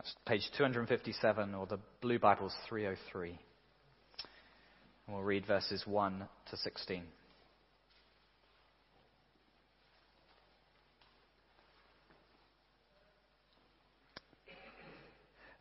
That's 0.00 0.14
page 0.24 0.50
257, 0.56 1.54
or 1.54 1.66
the 1.66 1.78
Blue 2.00 2.18
Bible's 2.18 2.54
303. 2.70 3.38
And 5.06 5.14
we'll 5.14 5.22
read 5.22 5.44
verses 5.44 5.82
1 5.86 6.24
to 6.48 6.56
16. 6.56 7.02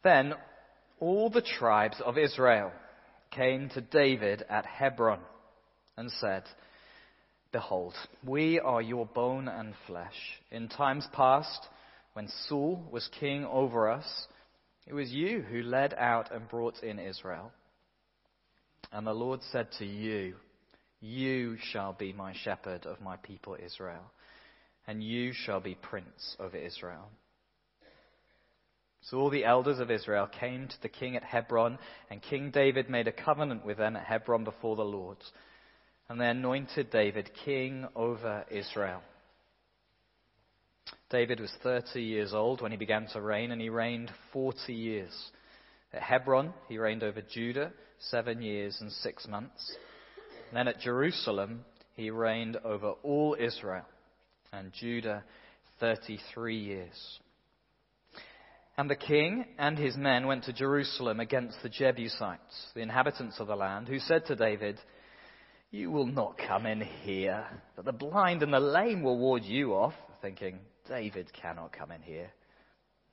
Then 0.05 0.35
all 1.01 1.29
the 1.29 1.41
tribes 1.41 1.97
of 2.05 2.17
Israel 2.17 2.71
came 3.31 3.67
to 3.71 3.81
David 3.81 4.45
at 4.49 4.65
Hebron 4.65 5.19
and 5.97 6.09
said, 6.09 6.43
Behold, 7.51 7.93
we 8.25 8.57
are 8.61 8.81
your 8.81 9.05
bone 9.05 9.49
and 9.49 9.73
flesh. 9.85 10.15
In 10.49 10.69
times 10.69 11.05
past, 11.11 11.67
when 12.13 12.27
Saul 12.47 12.83
was 12.91 13.09
king 13.19 13.45
over 13.45 13.89
us, 13.89 14.27
it 14.87 14.93
was 14.93 15.11
you 15.11 15.41
who 15.41 15.61
led 15.61 15.93
out 15.93 16.33
and 16.33 16.49
brought 16.49 16.81
in 16.83 16.99
Israel. 16.99 17.51
And 18.91 19.05
the 19.05 19.13
Lord 19.13 19.41
said 19.51 19.67
to 19.77 19.85
you, 19.85 20.35
You 20.99 21.57
shall 21.71 21.93
be 21.93 22.11
my 22.11 22.33
shepherd 22.33 22.85
of 22.85 22.99
my 23.01 23.17
people 23.17 23.55
Israel, 23.63 24.11
and 24.87 25.03
you 25.03 25.31
shall 25.33 25.59
be 25.59 25.75
prince 25.75 26.35
over 26.39 26.57
Israel. 26.57 27.09
So 29.01 29.17
all 29.17 29.29
the 29.29 29.45
elders 29.45 29.79
of 29.79 29.91
Israel 29.91 30.27
came 30.27 30.67
to 30.67 30.81
the 30.81 30.89
king 30.89 31.15
at 31.15 31.23
Hebron, 31.23 31.77
and 32.09 32.21
King 32.21 32.51
David 32.51 32.89
made 32.89 33.07
a 33.07 33.11
covenant 33.11 33.65
with 33.65 33.77
them 33.77 33.95
at 33.95 34.05
Hebron 34.05 34.43
before 34.43 34.75
the 34.75 34.81
Lord. 34.83 35.17
And 36.09 36.19
they 36.19 36.27
anointed 36.27 36.89
David 36.89 37.29
king 37.45 37.87
over 37.95 38.45
Israel. 38.49 39.01
David 41.09 41.39
was 41.39 41.51
30 41.63 42.01
years 42.01 42.33
old 42.33 42.61
when 42.61 42.71
he 42.71 42.77
began 42.77 43.07
to 43.13 43.21
reign, 43.21 43.51
and 43.51 43.59
he 43.59 43.69
reigned 43.69 44.11
40 44.31 44.73
years. 44.73 45.11
At 45.91 46.03
Hebron, 46.03 46.53
he 46.67 46.77
reigned 46.77 47.03
over 47.03 47.21
Judah 47.21 47.71
seven 47.99 48.41
years 48.41 48.77
and 48.79 48.91
six 48.91 49.27
months. 49.27 49.75
And 50.49 50.57
then 50.57 50.67
at 50.67 50.79
Jerusalem, 50.79 51.65
he 51.95 52.11
reigned 52.11 52.57
over 52.63 52.91
all 53.03 53.35
Israel 53.39 53.85
and 54.53 54.71
Judah 54.71 55.23
33 55.79 56.57
years. 56.57 57.19
And 58.77 58.89
the 58.89 58.95
king 58.95 59.45
and 59.57 59.77
his 59.77 59.97
men 59.97 60.27
went 60.27 60.45
to 60.45 60.53
Jerusalem 60.53 61.19
against 61.19 61.57
the 61.61 61.69
Jebusites, 61.69 62.71
the 62.73 62.81
inhabitants 62.81 63.39
of 63.39 63.47
the 63.47 63.55
land, 63.55 63.87
who 63.87 63.99
said 63.99 64.25
to 64.27 64.35
David, 64.35 64.79
You 65.71 65.91
will 65.91 66.05
not 66.05 66.37
come 66.37 66.65
in 66.65 66.81
here, 66.81 67.45
but 67.75 67.83
the 67.83 67.91
blind 67.91 68.41
and 68.41 68.53
the 68.53 68.59
lame 68.59 69.03
will 69.03 69.17
ward 69.17 69.43
you 69.43 69.73
off, 69.73 69.95
thinking, 70.21 70.59
David 70.87 71.31
cannot 71.33 71.71
come 71.71 71.91
in 71.91 72.01
here. 72.01 72.31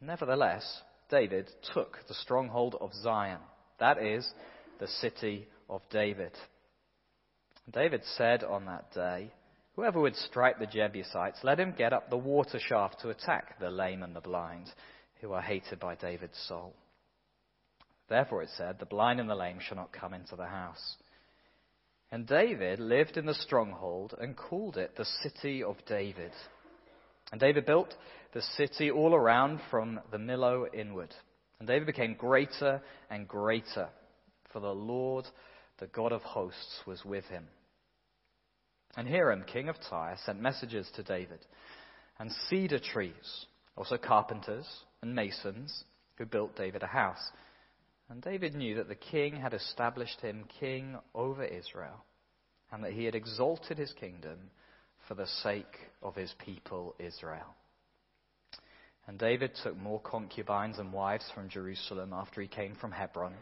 Nevertheless, 0.01 0.83
David 1.11 1.51
took 1.75 1.99
the 2.09 2.15
stronghold 2.15 2.77
of 2.81 2.93
Zion, 2.95 3.41
that 3.79 4.03
is, 4.03 4.29
the 4.79 4.89
city 4.89 5.47
of 5.69 5.83
David. 5.91 6.33
David 7.73 8.03
said 8.17 8.45
on 8.45 8.67
that 8.67 8.93
day, 8.93 9.31
Whoever 9.75 10.01
would 10.01 10.17
strike 10.17 10.59
the 10.59 10.67
Jebusites, 10.67 11.41
let 11.43 11.61
him 11.61 11.75
get 11.77 11.93
up 11.93 12.09
the 12.09 12.17
water 12.17 12.59
shaft 12.59 13.01
to 13.01 13.11
attack 13.11 13.59
the 13.61 13.71
lame 13.71 14.03
and 14.03 14.17
the 14.17 14.23
blind, 14.23 14.71
who 15.21 15.33
are 15.33 15.43
hated 15.43 15.79
by 15.79 15.95
David's 15.95 16.39
soul. 16.49 16.75
Therefore 18.09 18.43
it 18.43 18.49
said, 18.57 18.79
The 18.79 18.87
blind 18.87 19.21
and 19.21 19.29
the 19.29 19.35
lame 19.35 19.59
shall 19.61 19.77
not 19.77 19.93
come 19.93 20.15
into 20.15 20.35
the 20.35 20.47
house. 20.47 20.97
And 22.11 22.27
David 22.27 22.79
lived 22.79 23.17
in 23.17 23.27
the 23.27 23.35
stronghold 23.35 24.15
and 24.19 24.37
called 24.37 24.77
it 24.77 24.97
the 24.97 25.05
city 25.23 25.63
of 25.63 25.77
David. 25.87 26.33
And 27.33 27.41
David 27.41 27.67
built 27.67 27.95
the 28.33 28.43
city 28.43 28.91
all 28.91 29.15
around 29.15 29.61
from 29.71 30.01
the 30.11 30.19
Millo 30.19 30.67
inward. 30.73 31.15
And 31.59 31.67
David 31.67 31.87
became 31.87 32.15
greater 32.15 32.83
and 33.11 33.27
greater, 33.27 33.89
for 34.53 34.61
the 34.61 34.75
Lord, 34.75 35.27
the 35.79 35.87
God 35.87 36.13
of 36.13 36.23
hosts, 36.23 36.83
was 36.87 37.05
with 37.05 37.25
him. 37.27 37.47
And 38.97 39.09
Hiram, 39.09 39.45
king 39.45 39.69
of 39.69 39.77
Tyre, 39.89 40.17
sent 40.25 40.41
messengers 40.41 40.91
to 40.97 41.03
David, 41.03 41.41
and 42.19 42.31
cedar 42.49 42.79
trees, 42.79 43.47
also 43.77 43.99
carpenters 43.99 44.67
and 45.03 45.15
masons, 45.15 45.85
who 46.17 46.25
built 46.25 46.57
David 46.57 46.83
a 46.83 46.87
house. 46.87 47.31
And 48.09 48.23
David 48.23 48.55
knew 48.55 48.77
that 48.77 48.89
the 48.89 48.95
king 48.95 49.37
had 49.37 49.53
established 49.53 50.21
him 50.21 50.45
king 50.61 50.97
over 51.15 51.45
Israel, 51.45 52.05
and 52.73 52.85
that 52.85 52.93
he 52.93 53.05
had 53.05 53.15
exalted 53.15 53.77
his 53.77 53.93
kingdom 53.93 54.51
for 55.07 55.15
the 55.15 55.27
sake 55.27 55.65
of 56.03 56.15
his 56.15 56.33
people 56.45 56.95
Israel. 56.99 57.55
And 59.07 59.19
David 59.19 59.53
took 59.63 59.77
more 59.77 60.01
concubines 60.01 60.79
and 60.79 60.93
wives 60.93 61.25
from 61.35 61.49
Jerusalem 61.49 62.13
after 62.13 62.41
he 62.41 62.49
came 62.49 62.75
from 62.75 62.93
Hebron, 62.93 63.35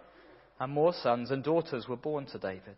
and 0.60 0.72
more 0.72 0.92
sons 0.92 1.30
and 1.30 1.42
daughters 1.42 1.88
were 1.88 1.96
born 1.96 2.26
to 2.26 2.38
David. 2.38 2.76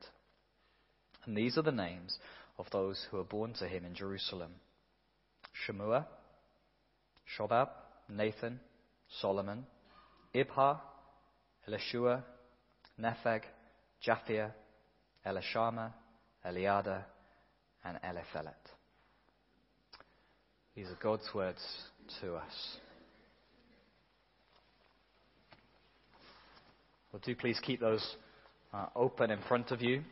And 1.24 1.36
these 1.36 1.58
are 1.58 1.62
the 1.62 1.72
names 1.72 2.16
of 2.58 2.66
those 2.70 3.04
who 3.10 3.16
were 3.16 3.24
born 3.24 3.54
to 3.54 3.66
him 3.66 3.84
in 3.84 3.94
Jerusalem 3.94 4.52
Shemua, 5.66 6.06
Shobab, 7.36 7.68
Nathan, 8.08 8.60
Solomon, 9.20 9.66
Ibhar, 10.34 10.80
Elishua, 11.68 12.22
Nepheg, 13.00 13.42
Japhia, 14.06 14.52
Elishama, 15.26 15.92
Eliada, 16.46 17.04
and 17.84 17.98
Eliphelet. 18.04 18.75
These 20.76 20.88
are 20.88 20.98
God's 21.02 21.26
words 21.34 21.64
to 22.20 22.34
us. 22.34 22.76
Well, 27.10 27.22
do 27.24 27.34
please 27.34 27.58
keep 27.62 27.80
those 27.80 28.06
uh, 28.74 28.88
open 28.94 29.30
in 29.30 29.38
front 29.48 29.70
of 29.70 29.80
you. 29.80 30.02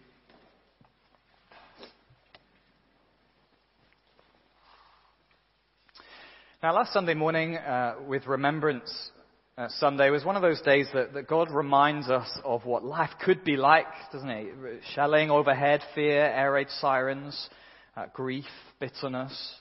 Now, 6.62 6.74
last 6.74 6.94
Sunday 6.94 7.12
morning, 7.12 7.58
uh, 7.58 7.97
with 8.08 8.26
Remembrance 8.26 9.10
uh, 9.58 9.69
Sunday, 9.69 10.08
was 10.08 10.24
one 10.24 10.36
of 10.36 10.41
those 10.41 10.62
days 10.62 10.86
that, 10.94 11.12
that 11.12 11.28
God 11.28 11.50
reminds 11.50 12.08
us 12.08 12.38
of 12.42 12.64
what 12.64 12.82
life 12.82 13.10
could 13.22 13.44
be 13.44 13.58
like, 13.58 13.84
doesn't 14.14 14.30
he? 14.30 14.48
Shelling 14.94 15.30
overhead, 15.30 15.82
fear, 15.94 16.24
air 16.24 16.53
raid 16.53 16.70
sirens, 16.70 17.50
uh, 17.98 18.06
grief, 18.14 18.47
bitterness. 18.80 19.60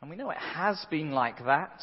And 0.00 0.08
we 0.08 0.16
know 0.16 0.30
it 0.30 0.38
has 0.38 0.84
been 0.90 1.12
like 1.12 1.44
that. 1.44 1.80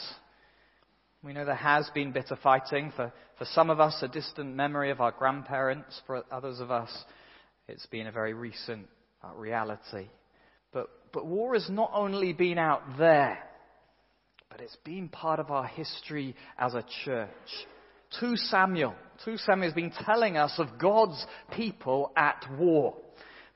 We 1.23 1.33
know 1.33 1.45
there 1.45 1.55
has 1.55 1.89
been 1.93 2.11
bitter 2.11 2.37
fighting. 2.41 2.91
For, 2.95 3.13
for 3.37 3.45
some 3.45 3.69
of 3.69 3.79
us, 3.79 3.97
a 4.01 4.07
distant 4.07 4.55
memory 4.55 4.91
of 4.91 5.01
our 5.01 5.11
grandparents. 5.11 6.01
For 6.07 6.23
others 6.31 6.59
of 6.59 6.71
us, 6.71 6.89
it's 7.67 7.85
been 7.87 8.07
a 8.07 8.11
very 8.11 8.33
recent 8.33 8.87
uh, 9.23 9.35
reality. 9.35 10.07
But, 10.73 10.89
but 11.13 11.25
war 11.27 11.53
has 11.53 11.69
not 11.69 11.91
only 11.93 12.33
been 12.33 12.57
out 12.57 12.81
there, 12.97 13.37
but 14.49 14.61
it's 14.61 14.77
been 14.83 15.09
part 15.09 15.39
of 15.39 15.51
our 15.51 15.67
history 15.67 16.35
as 16.57 16.73
a 16.73 16.85
church. 17.05 17.29
2 18.19 18.35
Samuel. 18.35 18.95
2 19.25 19.37
Samuel 19.37 19.67
has 19.67 19.75
been 19.75 19.91
telling 20.05 20.37
us 20.37 20.53
of 20.57 20.79
God's 20.79 21.23
people 21.55 22.11
at 22.15 22.45
war. 22.57 22.95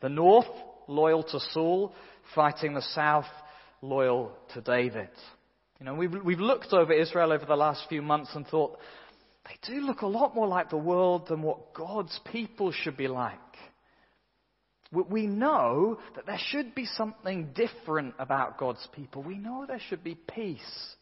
The 0.02 0.10
north, 0.10 0.48
loyal 0.88 1.24
to 1.24 1.40
Saul, 1.52 1.94
fighting 2.36 2.74
the 2.74 2.82
south, 2.82 3.26
loyal 3.82 4.32
to 4.54 4.62
David. 4.62 5.10
You 5.80 5.86
know, 5.86 5.96
we've, 5.96 6.14
we've 6.24 6.40
looked 6.40 6.74
over 6.74 6.94
Israel 6.94 7.32
over 7.32 7.46
the 7.46 7.56
last 7.56 7.86
few 7.90 8.02
months 8.02 8.32
and 8.36 8.46
thought, 8.48 8.78
they 9.46 9.74
do 9.74 9.82
look 9.82 10.02
a 10.02 10.08
lot 10.08 10.36
more 10.36 10.48
like 10.48 10.70
the 10.70 10.78
world 10.78 11.28
than 11.28 11.42
what 11.42 11.74
God's 11.74 12.20
people 12.32 12.72
should 12.72 12.96
be 12.96 13.08
like. 13.08 13.40
We 14.92 15.26
know 15.26 16.00
that 16.16 16.26
there 16.26 16.40
should 16.50 16.76
be 16.76 16.86
something 16.86 17.54
different 17.56 18.14
about 18.20 18.58
God's 18.58 18.86
people. 18.94 19.24
We 19.24 19.38
know 19.38 19.66
there 19.66 19.80
should 19.88 20.04
be 20.04 20.16
peace. 20.16 20.96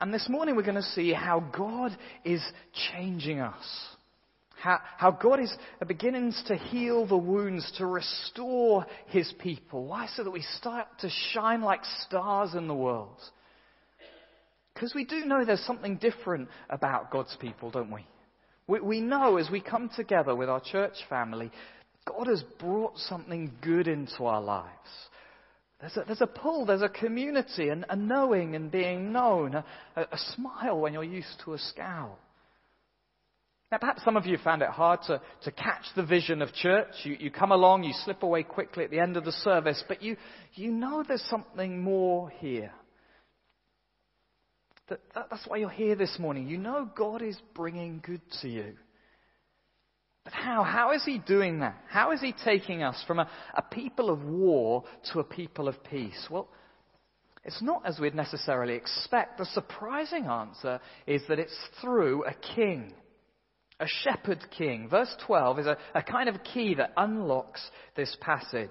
And 0.00 0.12
this 0.12 0.28
morning 0.28 0.54
we're 0.54 0.62
going 0.62 0.74
to 0.74 0.82
see 0.82 1.12
how 1.12 1.40
God 1.40 1.96
is 2.24 2.42
changing 2.92 3.40
us. 3.40 3.64
How, 4.64 4.80
how 4.96 5.10
God 5.10 5.40
is 5.40 5.54
uh, 5.82 5.84
beginning 5.84 6.32
to 6.46 6.56
heal 6.56 7.06
the 7.06 7.18
wounds, 7.18 7.70
to 7.76 7.84
restore 7.84 8.86
His 9.08 9.30
people. 9.38 9.84
Why? 9.84 10.08
So 10.16 10.24
that 10.24 10.30
we 10.30 10.40
start 10.56 10.86
to 11.00 11.10
shine 11.32 11.60
like 11.60 11.80
stars 12.00 12.54
in 12.54 12.66
the 12.66 12.74
world. 12.74 13.20
Because 14.72 14.94
we 14.94 15.04
do 15.04 15.26
know 15.26 15.44
there's 15.44 15.60
something 15.66 15.98
different 15.98 16.48
about 16.70 17.10
God's 17.10 17.36
people, 17.38 17.70
don't 17.70 17.90
we? 17.90 18.06
we? 18.66 18.80
We 18.80 19.00
know 19.02 19.36
as 19.36 19.50
we 19.50 19.60
come 19.60 19.90
together 19.94 20.34
with 20.34 20.48
our 20.48 20.62
church 20.62 20.94
family, 21.10 21.50
God 22.06 22.26
has 22.28 22.42
brought 22.58 22.96
something 22.96 23.52
good 23.60 23.86
into 23.86 24.24
our 24.24 24.40
lives. 24.40 24.70
There's 25.78 25.96
a, 25.98 26.04
there's 26.06 26.22
a 26.22 26.26
pull, 26.26 26.64
there's 26.64 26.80
a 26.80 26.88
community, 26.88 27.68
and 27.68 27.84
a 27.90 27.96
knowing 27.96 28.56
and 28.56 28.70
being 28.70 29.12
known, 29.12 29.56
a, 29.56 29.64
a 29.94 30.18
smile 30.34 30.80
when 30.80 30.94
you're 30.94 31.04
used 31.04 31.42
to 31.44 31.52
a 31.52 31.58
scowl. 31.58 32.18
Now, 33.74 33.78
perhaps 33.78 34.04
some 34.04 34.16
of 34.16 34.24
you 34.24 34.38
found 34.38 34.62
it 34.62 34.68
hard 34.68 35.00
to, 35.08 35.20
to 35.42 35.50
catch 35.50 35.82
the 35.96 36.04
vision 36.04 36.42
of 36.42 36.52
church. 36.54 36.92
You, 37.02 37.16
you 37.18 37.32
come 37.32 37.50
along, 37.50 37.82
you 37.82 37.92
slip 38.04 38.22
away 38.22 38.44
quickly 38.44 38.84
at 38.84 38.92
the 38.92 39.00
end 39.00 39.16
of 39.16 39.24
the 39.24 39.32
service, 39.32 39.82
but 39.88 40.00
you, 40.00 40.16
you 40.52 40.70
know 40.70 41.02
there's 41.02 41.26
something 41.28 41.82
more 41.82 42.30
here. 42.38 42.70
That, 44.88 45.00
that, 45.16 45.26
that's 45.28 45.44
why 45.48 45.56
you're 45.56 45.70
here 45.70 45.96
this 45.96 46.20
morning. 46.20 46.46
You 46.46 46.56
know 46.56 46.88
God 46.96 47.20
is 47.20 47.36
bringing 47.52 48.00
good 48.00 48.20
to 48.42 48.48
you. 48.48 48.74
But 50.22 50.34
how? 50.34 50.62
How 50.62 50.92
is 50.92 51.04
He 51.04 51.18
doing 51.18 51.58
that? 51.58 51.76
How 51.88 52.12
is 52.12 52.20
He 52.20 52.32
taking 52.44 52.84
us 52.84 53.02
from 53.08 53.18
a, 53.18 53.28
a 53.56 53.62
people 53.62 54.08
of 54.08 54.22
war 54.22 54.84
to 55.12 55.18
a 55.18 55.24
people 55.24 55.66
of 55.66 55.82
peace? 55.82 56.28
Well, 56.30 56.48
it's 57.42 57.60
not 57.60 57.82
as 57.84 57.98
we'd 57.98 58.14
necessarily 58.14 58.74
expect. 58.74 59.38
The 59.38 59.46
surprising 59.46 60.26
answer 60.26 60.78
is 61.08 61.22
that 61.28 61.40
it's 61.40 61.58
through 61.80 62.24
a 62.26 62.34
king 62.54 62.92
a 63.80 63.86
shepherd 63.86 64.44
king. 64.56 64.88
Verse 64.88 65.14
12 65.26 65.58
is 65.60 65.66
a, 65.66 65.76
a 65.94 66.02
kind 66.02 66.28
of 66.28 66.42
key 66.44 66.74
that 66.74 66.92
unlocks 66.96 67.62
this 67.96 68.16
passage. 68.20 68.70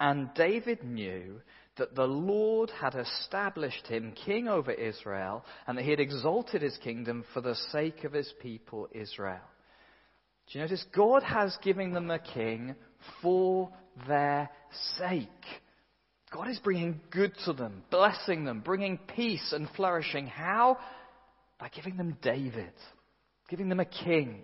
And 0.00 0.32
David 0.34 0.84
knew 0.84 1.40
that 1.78 1.94
the 1.94 2.06
Lord 2.06 2.70
had 2.70 2.94
established 2.94 3.86
him 3.86 4.14
king 4.24 4.48
over 4.48 4.72
Israel 4.72 5.44
and 5.66 5.76
that 5.76 5.84
he 5.84 5.90
had 5.90 6.00
exalted 6.00 6.62
his 6.62 6.76
kingdom 6.78 7.24
for 7.34 7.40
the 7.40 7.54
sake 7.72 8.04
of 8.04 8.12
his 8.12 8.32
people 8.40 8.88
Israel. 8.92 9.40
Do 10.46 10.58
you 10.58 10.64
notice? 10.64 10.84
God 10.94 11.22
has 11.22 11.56
given 11.62 11.92
them 11.92 12.10
a 12.10 12.18
king 12.18 12.76
for 13.20 13.70
their 14.06 14.48
sake. 14.98 15.28
God 16.32 16.48
is 16.48 16.58
bringing 16.58 17.00
good 17.10 17.32
to 17.44 17.52
them, 17.52 17.82
blessing 17.90 18.44
them, 18.44 18.60
bringing 18.60 18.98
peace 18.98 19.52
and 19.52 19.68
flourishing. 19.76 20.26
How? 20.26 20.78
By 21.58 21.68
giving 21.68 21.96
them 21.96 22.16
David 22.22 22.72
giving 23.48 23.68
them 23.68 23.80
a 23.80 23.84
king. 23.84 24.42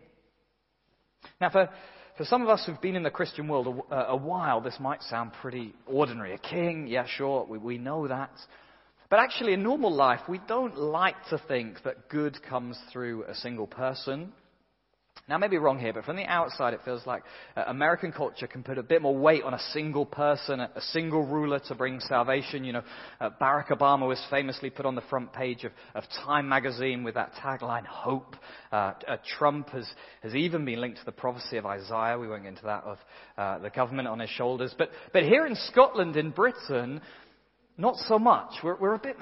Now, 1.41 1.51
for, 1.51 1.69
for 2.17 2.25
some 2.25 2.43
of 2.43 2.49
us 2.49 2.65
who've 2.65 2.81
been 2.81 2.97
in 2.97 3.03
the 3.03 3.11
Christian 3.11 3.49
world 3.49 3.67
a, 3.91 3.95
uh, 3.95 4.07
a 4.11 4.17
while, 4.17 4.61
this 4.61 4.77
might 4.81 5.03
sound 5.03 5.33
pretty 5.41 5.75
ordinary. 5.87 6.35
A 6.35 6.39
king, 6.39 6.87
yeah, 6.87 7.07
sure, 7.07 7.47
we, 7.49 7.59
we 7.59 7.79
know 7.79 8.09
that. 8.09 8.31
But 9.09 9.21
actually, 9.21 9.53
in 9.53 9.63
normal 9.63 9.93
life, 9.93 10.21
we 10.29 10.41
don't 10.49 10.79
like 10.79 11.17
to 11.31 11.41
think 11.47 11.83
that 11.85 12.09
good 12.09 12.43
comes 12.43 12.79
through 12.93 13.25
a 13.25 13.35
single 13.35 13.67
person 13.67 14.33
now, 15.29 15.37
I 15.37 15.39
may 15.39 15.47
be 15.47 15.59
wrong 15.59 15.79
here, 15.79 15.93
but 15.93 16.05
from 16.05 16.17
the 16.17 16.25
outside, 16.25 16.75
it 16.75 16.81
feels 16.85 17.07
like 17.07 17.23
uh, 17.57 17.63
American 17.69 18.11
culture 18.11 18.49
can 18.49 18.65
put 18.65 18.77
a 18.77 18.83
bit 18.83 19.01
more 19.01 19.17
weight 19.17 19.45
on 19.45 19.55
a 19.55 19.59
single 19.73 20.05
person, 20.05 20.59
a, 20.59 20.69
a 20.75 20.81
single 20.81 21.25
ruler 21.25 21.61
to 21.69 21.77
bring 21.77 22.01
salvation. 22.01 22.65
You 22.65 22.73
know, 22.73 22.83
uh, 23.21 23.31
Barack 23.41 23.69
Obama 23.69 24.09
was 24.09 24.21
famously 24.31 24.69
put 24.69 24.85
on 24.85 24.97
the 24.97 25.03
front 25.03 25.33
page 25.33 25.63
of, 25.63 25.71
of 25.95 26.03
Time 26.25 26.49
magazine 26.49 27.05
with 27.05 27.15
that 27.15 27.35
tagline, 27.35 27.87
Hope. 27.87 28.35
Uh, 28.73 28.95
uh 29.07 29.17
Trump 29.39 29.69
has, 29.71 29.89
has 30.25 30.35
even 30.35 30.65
been 30.65 30.81
linked 30.81 30.99
to 30.99 31.05
the 31.05 31.13
prophecy 31.13 31.57
of 31.57 31.67
Isaiah. 31.67 32.19
We 32.19 32.27
won't 32.27 32.43
get 32.43 32.49
into 32.49 32.65
that, 32.65 32.83
of 32.83 32.99
uh, 33.39 33.59
the 33.61 33.71
government 33.71 34.09
on 34.09 34.19
his 34.19 34.31
shoulders. 34.31 34.75
But, 34.77 34.91
but 35.13 35.23
here 35.23 35.47
in 35.47 35.55
Scotland, 35.55 36.17
in 36.17 36.31
Britain, 36.31 37.01
not 37.79 37.95
so 38.09 38.19
much. 38.19 38.55
We're, 38.65 38.77
we're, 38.77 38.95
a, 38.95 38.99
bit, 38.99 39.17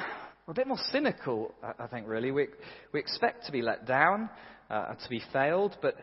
we're 0.46 0.52
a 0.52 0.54
bit 0.54 0.66
more 0.66 0.80
cynical, 0.92 1.54
I, 1.62 1.84
I 1.84 1.86
think, 1.88 2.08
really. 2.08 2.30
We, 2.30 2.46
we 2.90 3.00
expect 3.00 3.44
to 3.46 3.52
be 3.52 3.60
let 3.60 3.86
down 3.86 4.30
uh, 4.70 4.94
to 4.94 5.08
be 5.08 5.22
failed. 5.32 5.76
But, 5.82 5.96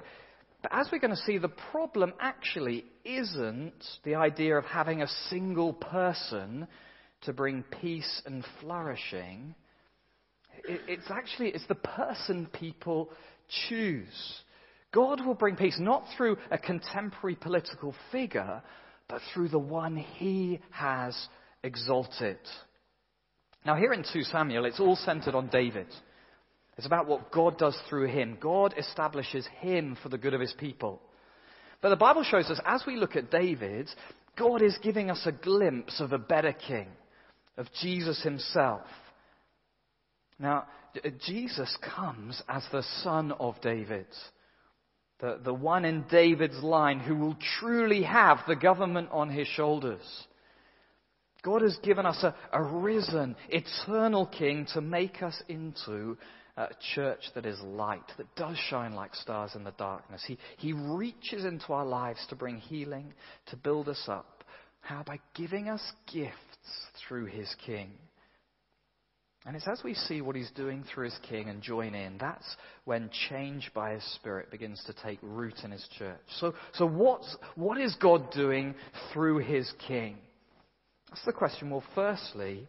but 0.62 0.72
as 0.74 0.90
we're 0.92 1.00
going 1.00 1.16
to 1.16 1.22
see, 1.26 1.38
the 1.38 1.48
problem 1.72 2.14
actually 2.20 2.86
isn't 3.06 3.84
the 4.04 4.16
idea 4.16 4.58
of 4.58 4.66
having 4.66 5.02
a 5.02 5.08
single 5.30 5.74
person 5.74 6.68
to 7.22 7.34
bring 7.34 7.64
peace 7.82 8.22
and 8.26 8.46
flourishing. 8.60 9.56
It, 10.68 10.82
it's 10.88 11.10
actually 11.10 11.50
it's 11.50 11.68
the 11.68 11.76
person 11.76 12.48
people 12.52 13.10
choose. 13.70 14.42
God 14.94 15.26
will 15.26 15.36
bring 15.36 15.56
peace 15.56 15.78
not 15.80 16.06
through 16.16 16.38
a 16.50 16.58
contemporary 16.58 17.36
political 17.36 17.94
figure, 18.12 18.62
but 19.10 19.22
through 19.34 19.50
the 19.50 19.60
one 19.60 19.98
he 19.98 20.60
has 20.72 21.16
exalted. 21.64 22.38
Now, 23.66 23.76
here 23.76 23.94
in 23.94 24.06
2 24.14 24.24
Samuel, 24.24 24.66
it's 24.66 24.80
all 24.80 24.96
centered 24.96 25.36
on 25.36 25.48
David. 25.48 25.88
It's 26.78 26.86
about 26.86 27.08
what 27.08 27.32
God 27.32 27.58
does 27.58 27.78
through 27.90 28.08
him. 28.08 28.38
God 28.40 28.76
establishes 28.78 29.48
him 29.60 29.98
for 30.02 30.10
the 30.10 30.18
good 30.18 30.34
of 30.34 30.42
his 30.42 30.54
people. 30.54 31.02
But 31.82 31.90
the 31.90 31.96
Bible 31.96 32.24
shows 32.24 32.50
us, 32.50 32.60
as 32.66 32.84
we 32.86 32.96
look 32.96 33.16
at 33.16 33.32
David, 33.32 33.90
God 34.38 34.62
is 34.62 34.78
giving 34.82 35.10
us 35.10 35.22
a 35.26 35.32
glimpse 35.32 36.00
of 36.00 36.14
a 36.14 36.20
better 36.20 36.54
king, 36.54 36.88
of 37.58 37.68
Jesus 37.82 38.22
himself. 38.22 38.86
Now, 40.40 40.68
uh, 41.04 41.10
Jesus 41.26 41.76
comes 41.96 42.42
as 42.48 42.64
the 42.72 42.84
son 43.02 43.32
of 43.32 43.60
David, 43.62 44.08
the, 45.20 45.40
the 45.44 45.54
one 45.54 45.84
in 45.84 46.06
David's 46.12 46.62
line 46.62 47.00
who 47.00 47.16
will 47.16 47.38
truly 47.60 48.04
have 48.04 48.40
the 48.48 48.56
government 48.56 49.10
on 49.12 49.30
his 49.30 49.48
shoulders. 49.48 50.04
God 51.44 51.64
has 51.64 51.78
given 51.78 52.06
us 52.06 52.24
a, 52.24 52.36
a 52.52 52.62
risen, 52.62 53.36
eternal 53.50 54.28
king 54.28 54.68
to 54.74 54.82
make 54.82 55.24
us 55.24 55.42
into 55.48 56.18
a 56.58 56.70
church 56.96 57.22
that 57.36 57.46
is 57.46 57.60
light, 57.62 58.12
that 58.18 58.36
does 58.36 58.58
shine 58.70 58.94
like 58.94 59.14
stars 59.16 59.52
in 59.56 59.64
the 59.64 59.72
darkness. 59.72 60.24
He, 60.26 60.38
he 60.58 60.74
reaches 60.74 61.46
into 61.46 61.72
our 61.72 61.86
lives 61.86 62.26
to 62.30 62.36
bring 62.36 62.58
healing, 62.58 63.14
to 63.48 63.56
build 63.56 63.88
us 63.88 64.04
up. 64.08 64.44
How? 64.82 65.04
By 65.06 65.20
giving 65.36 65.70
us 65.70 65.82
gifts 66.12 66.34
through 67.08 67.26
his 67.26 67.54
King. 67.66 67.92
And 69.46 69.56
it's 69.56 69.68
as 69.68 69.82
we 69.82 69.94
see 69.94 70.22
what 70.22 70.36
he's 70.36 70.52
doing 70.52 70.84
through 70.84 71.06
his 71.06 71.18
king 71.30 71.48
and 71.48 71.62
join 71.62 71.96
in, 71.96 72.18
that's 72.18 72.46
when 72.84 73.10
change 73.30 73.72
by 73.74 73.94
his 73.94 74.04
spirit 74.16 74.52
begins 74.52 74.84
to 74.88 74.94
take 75.06 75.20
root 75.22 75.54
in 75.64 75.72
his 75.72 75.88
church. 75.98 76.20
So, 76.40 76.54
so 76.74 76.86
what's, 76.86 77.34
what 77.56 77.80
is 77.80 77.96
God 77.96 78.30
doing 78.32 78.76
through 79.14 79.38
his 79.38 79.72
king? 79.88 80.18
That's 81.10 81.24
the 81.26 81.32
question. 81.32 81.70
Well, 81.70 81.84
firstly, 81.96 82.68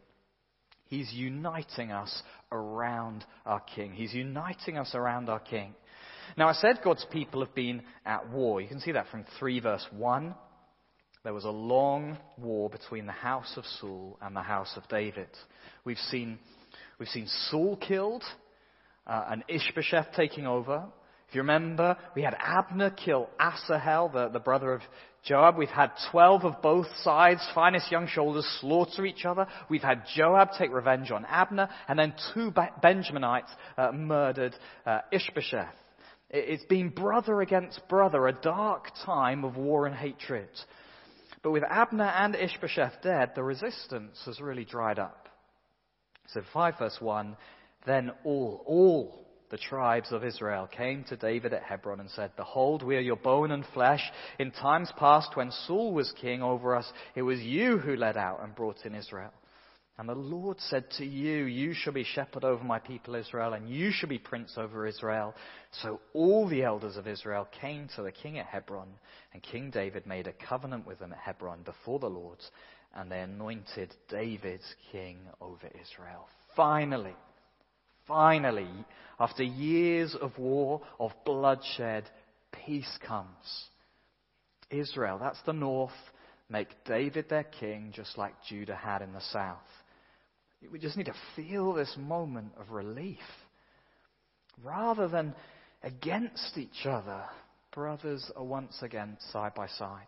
He's 0.88 1.12
uniting 1.12 1.92
us 1.92 2.22
around 2.50 3.24
our 3.46 3.60
King. 3.60 3.92
He's 3.92 4.14
uniting 4.14 4.78
us 4.78 4.94
around 4.94 5.28
our 5.28 5.40
King. 5.40 5.74
Now, 6.36 6.48
I 6.48 6.52
said 6.54 6.80
God's 6.82 7.06
people 7.10 7.44
have 7.44 7.54
been 7.54 7.82
at 8.04 8.30
war. 8.30 8.60
You 8.60 8.68
can 8.68 8.80
see 8.80 8.92
that 8.92 9.08
from 9.10 9.24
3 9.38 9.60
verse 9.60 9.86
1. 9.92 10.34
There 11.24 11.34
was 11.34 11.44
a 11.44 11.50
long 11.50 12.16
war 12.38 12.70
between 12.70 13.06
the 13.06 13.12
house 13.12 13.52
of 13.56 13.64
Saul 13.80 14.18
and 14.22 14.34
the 14.34 14.42
house 14.42 14.72
of 14.76 14.88
David. 14.88 15.28
We've 15.84 15.98
seen, 15.98 16.38
we've 16.98 17.08
seen 17.08 17.26
Saul 17.50 17.76
killed 17.76 18.24
uh, 19.06 19.24
and 19.30 19.44
Ishbosheth 19.48 20.12
taking 20.16 20.46
over. 20.46 20.84
If 21.28 21.34
you 21.34 21.42
remember, 21.42 21.96
we 22.14 22.22
had 22.22 22.34
Abner 22.38 22.90
kill 22.90 23.28
Asahel, 23.38 24.08
the, 24.08 24.28
the 24.28 24.40
brother 24.40 24.72
of 24.72 24.80
Joab. 25.24 25.56
We've 25.56 25.68
had 25.68 25.90
12 26.10 26.44
of 26.44 26.62
both 26.62 26.86
sides, 27.02 27.46
finest 27.54 27.90
young 27.90 28.06
shoulders, 28.06 28.46
slaughter 28.60 29.04
each 29.04 29.24
other. 29.24 29.46
We've 29.68 29.82
had 29.82 30.04
Joab 30.14 30.50
take 30.58 30.72
revenge 30.72 31.10
on 31.10 31.24
Abner, 31.26 31.68
and 31.88 31.98
then 31.98 32.14
two 32.34 32.52
Benjaminites 32.52 33.50
uh, 33.76 33.92
murdered 33.92 34.54
uh, 34.86 35.00
Ishbosheth. 35.12 35.74
It's 36.30 36.64
been 36.64 36.90
brother 36.90 37.40
against 37.40 37.88
brother, 37.88 38.26
a 38.26 38.32
dark 38.32 38.90
time 39.06 39.44
of 39.44 39.56
war 39.56 39.86
and 39.86 39.96
hatred. 39.96 40.48
But 41.42 41.52
with 41.52 41.62
Abner 41.64 42.04
and 42.04 42.34
Ishbosheth 42.34 43.02
dead, 43.02 43.32
the 43.34 43.42
resistance 43.42 44.20
has 44.26 44.40
really 44.40 44.64
dried 44.64 44.98
up. 44.98 45.28
So 46.34 46.42
5 46.52 46.78
verse 46.78 46.96
1, 47.00 47.36
then 47.86 48.12
all, 48.24 48.62
all 48.66 49.27
the 49.50 49.58
tribes 49.58 50.12
of 50.12 50.24
Israel 50.24 50.68
came 50.70 51.04
to 51.04 51.16
David 51.16 51.52
at 51.52 51.62
Hebron 51.62 52.00
and 52.00 52.10
said, 52.10 52.32
Behold, 52.36 52.82
we 52.82 52.96
are 52.96 53.00
your 53.00 53.16
bone 53.16 53.50
and 53.50 53.64
flesh. 53.72 54.02
In 54.38 54.50
times 54.50 54.92
past, 54.96 55.36
when 55.36 55.50
Saul 55.66 55.92
was 55.92 56.12
king 56.20 56.42
over 56.42 56.76
us, 56.76 56.90
it 57.14 57.22
was 57.22 57.40
you 57.40 57.78
who 57.78 57.96
led 57.96 58.16
out 58.16 58.42
and 58.42 58.54
brought 58.54 58.84
in 58.84 58.94
Israel. 58.94 59.32
And 59.98 60.08
the 60.08 60.14
Lord 60.14 60.60
said 60.60 60.84
to 60.98 61.04
you, 61.04 61.44
You 61.44 61.74
shall 61.74 61.92
be 61.92 62.04
shepherd 62.04 62.44
over 62.44 62.62
my 62.62 62.78
people 62.78 63.16
Israel, 63.16 63.54
and 63.54 63.68
you 63.68 63.90
shall 63.90 64.08
be 64.08 64.18
prince 64.18 64.54
over 64.56 64.86
Israel. 64.86 65.34
So 65.82 66.00
all 66.14 66.46
the 66.46 66.62
elders 66.62 66.96
of 66.96 67.08
Israel 67.08 67.48
came 67.60 67.88
to 67.96 68.02
the 68.02 68.12
king 68.12 68.38
at 68.38 68.46
Hebron, 68.46 68.88
and 69.32 69.42
King 69.42 69.70
David 69.70 70.06
made 70.06 70.28
a 70.28 70.46
covenant 70.48 70.86
with 70.86 71.00
them 71.00 71.12
at 71.12 71.18
Hebron 71.18 71.62
before 71.64 71.98
the 71.98 72.08
Lord, 72.08 72.38
and 72.94 73.10
they 73.10 73.20
anointed 73.20 73.92
David 74.08 74.60
king 74.92 75.18
over 75.40 75.66
Israel. 75.82 76.28
Finally, 76.54 77.16
finally, 78.08 78.70
after 79.20 79.42
years 79.42 80.16
of 80.20 80.36
war, 80.38 80.80
of 80.98 81.12
bloodshed, 81.24 82.04
peace 82.64 82.98
comes. 83.06 83.68
Israel, 84.70 85.18
that's 85.18 85.40
the 85.46 85.52
north, 85.52 85.92
make 86.48 86.68
David 86.84 87.28
their 87.28 87.44
king, 87.44 87.92
just 87.94 88.18
like 88.18 88.34
Judah 88.48 88.74
had 88.74 89.02
in 89.02 89.12
the 89.12 89.20
south. 89.20 89.58
We 90.72 90.78
just 90.78 90.96
need 90.96 91.06
to 91.06 91.14
feel 91.36 91.72
this 91.72 91.94
moment 91.96 92.52
of 92.58 92.70
relief. 92.70 93.18
Rather 94.64 95.06
than 95.06 95.34
against 95.82 96.56
each 96.56 96.84
other, 96.84 97.22
brothers 97.72 98.30
are 98.36 98.44
once 98.44 98.78
again 98.82 99.16
side 99.32 99.54
by 99.54 99.68
side. 99.68 100.06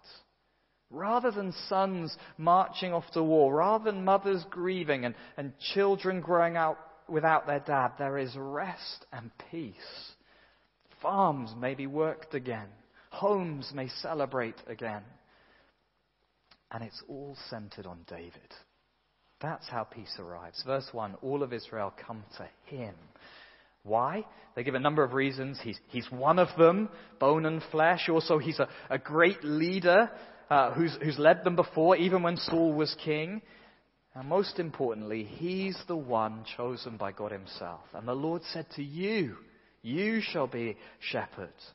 Rather 0.90 1.30
than 1.30 1.52
sons 1.68 2.16
marching 2.36 2.92
off 2.92 3.08
to 3.12 3.22
war, 3.22 3.54
rather 3.54 3.92
than 3.92 4.04
mothers 4.04 4.44
grieving 4.50 5.04
and, 5.04 5.14
and 5.36 5.52
children 5.72 6.20
growing 6.20 6.56
out 6.56 6.78
without 7.10 7.46
their 7.46 7.60
dad, 7.60 7.92
there 7.98 8.18
is 8.18 8.34
rest 8.36 9.06
and 9.12 9.30
peace. 9.50 9.74
Farms 11.02 11.54
may 11.58 11.74
be 11.74 11.86
worked 11.86 12.34
again. 12.34 12.68
Homes 13.10 13.70
may 13.74 13.88
celebrate 13.88 14.56
again. 14.66 15.02
And 16.70 16.84
it's 16.84 17.02
all 17.08 17.36
centered 17.48 17.86
on 17.86 17.98
David. 18.08 18.54
That's 19.40 19.68
how 19.68 19.84
peace 19.84 20.14
arrives. 20.18 20.62
Verse 20.66 20.86
1 20.92 21.16
All 21.22 21.42
of 21.42 21.52
Israel 21.52 21.92
come 22.06 22.22
to 22.36 22.48
him. 22.74 22.94
Why? 23.82 24.24
They 24.54 24.62
give 24.62 24.74
a 24.74 24.80
number 24.80 25.02
of 25.02 25.14
reasons. 25.14 25.58
He's, 25.62 25.78
he's 25.88 26.06
one 26.10 26.38
of 26.38 26.48
them, 26.58 26.90
bone 27.18 27.46
and 27.46 27.62
flesh. 27.70 28.08
Also, 28.08 28.38
he's 28.38 28.58
a, 28.58 28.68
a 28.90 28.98
great 28.98 29.42
leader 29.42 30.10
uh, 30.50 30.72
who's, 30.72 30.96
who's 31.02 31.18
led 31.18 31.44
them 31.44 31.56
before, 31.56 31.96
even 31.96 32.22
when 32.22 32.36
Saul 32.36 32.74
was 32.74 32.94
king. 33.02 33.40
And 34.14 34.28
most 34.28 34.58
importantly, 34.58 35.24
he's 35.24 35.80
the 35.86 35.96
one 35.96 36.44
chosen 36.56 36.96
by 36.96 37.12
God 37.12 37.30
himself. 37.30 37.82
And 37.94 38.08
the 38.08 38.14
Lord 38.14 38.42
said 38.52 38.66
to 38.76 38.82
you, 38.82 39.36
You 39.82 40.20
shall 40.20 40.48
be 40.48 40.76
shepherds. 40.98 41.72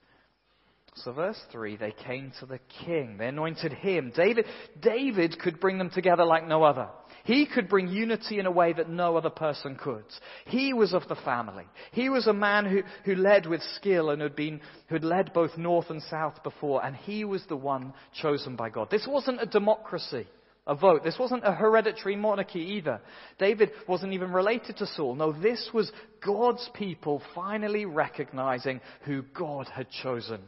So, 1.03 1.11
verse 1.11 1.39
3, 1.51 1.75
they 1.75 1.93
came 2.05 2.31
to 2.39 2.45
the 2.45 2.59
king. 2.85 3.17
They 3.17 3.27
anointed 3.27 3.73
him. 3.73 4.13
David, 4.15 4.45
David 4.81 5.37
could 5.39 5.59
bring 5.59 5.77
them 5.77 5.89
together 5.89 6.23
like 6.23 6.47
no 6.47 6.63
other. 6.63 6.87
He 7.25 7.47
could 7.47 7.67
bring 7.67 7.89
unity 7.89 8.39
in 8.39 8.45
a 8.45 8.51
way 8.51 8.71
that 8.71 8.89
no 8.89 9.17
other 9.17 9.29
person 9.29 9.75
could. 9.75 10.05
He 10.45 10.73
was 10.73 10.93
of 10.93 11.07
the 11.09 11.15
family. 11.15 11.65
He 11.91 12.07
was 12.07 12.27
a 12.27 12.33
man 12.33 12.65
who, 12.65 12.83
who 13.03 13.15
led 13.15 13.45
with 13.45 13.61
skill 13.75 14.09
and 14.09 14.21
had 14.21 14.35
been, 14.37 14.61
who 14.87 14.95
had 14.95 15.03
led 15.03 15.33
both 15.33 15.57
north 15.57 15.89
and 15.89 16.01
south 16.03 16.41
before, 16.43 16.85
and 16.85 16.95
he 16.95 17.25
was 17.25 17.43
the 17.49 17.57
one 17.57 17.93
chosen 18.21 18.55
by 18.55 18.69
God. 18.69 18.89
This 18.89 19.07
wasn't 19.07 19.41
a 19.41 19.47
democracy, 19.47 20.27
a 20.67 20.75
vote. 20.75 21.03
This 21.03 21.19
wasn't 21.19 21.45
a 21.45 21.51
hereditary 21.51 22.15
monarchy 22.15 22.59
either. 22.59 23.01
David 23.37 23.71
wasn't 23.87 24.13
even 24.13 24.31
related 24.31 24.77
to 24.77 24.87
Saul. 24.87 25.15
No, 25.15 25.31
this 25.31 25.69
was 25.73 25.91
God's 26.25 26.67
people 26.73 27.21
finally 27.35 27.85
recognizing 27.85 28.81
who 29.01 29.23
God 29.37 29.67
had 29.67 29.87
chosen. 30.03 30.41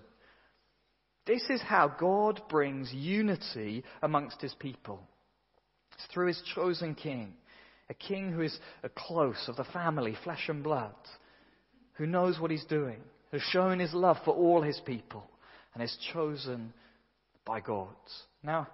This 1.27 1.43
is 1.49 1.61
how 1.61 1.89
God 1.99 2.41
brings 2.49 2.91
unity 2.93 3.83
amongst 4.01 4.41
his 4.41 4.55
people. 4.55 5.01
It's 5.93 6.05
through 6.13 6.27
his 6.27 6.41
chosen 6.55 6.95
king, 6.95 7.33
a 7.89 7.93
king 7.93 8.31
who 8.31 8.41
is 8.41 8.57
a 8.83 8.89
close 8.89 9.45
of 9.47 9.57
the 9.57 9.65
family, 9.65 10.15
flesh 10.23 10.47
and 10.47 10.63
blood, 10.63 10.95
who 11.93 12.05
knows 12.05 12.39
what 12.39 12.51
he's 12.51 12.65
doing, 12.65 12.99
has 13.31 13.41
shown 13.41 13.79
his 13.79 13.93
love 13.93 14.17
for 14.23 14.33
all 14.33 14.61
his 14.61 14.79
people, 14.85 15.29
and 15.73 15.83
is 15.83 15.97
chosen 16.13 16.71
by 17.45 17.59
God. 17.59 17.95
Now, 18.43 18.67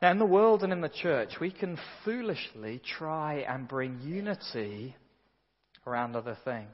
now, 0.00 0.12
in 0.12 0.18
the 0.18 0.26
world 0.26 0.62
and 0.62 0.72
in 0.72 0.80
the 0.80 0.88
church, 0.88 1.30
we 1.40 1.50
can 1.50 1.76
foolishly 2.04 2.80
try 2.98 3.44
and 3.48 3.66
bring 3.66 3.98
unity 4.00 4.94
around 5.86 6.14
other 6.14 6.36
things. 6.44 6.68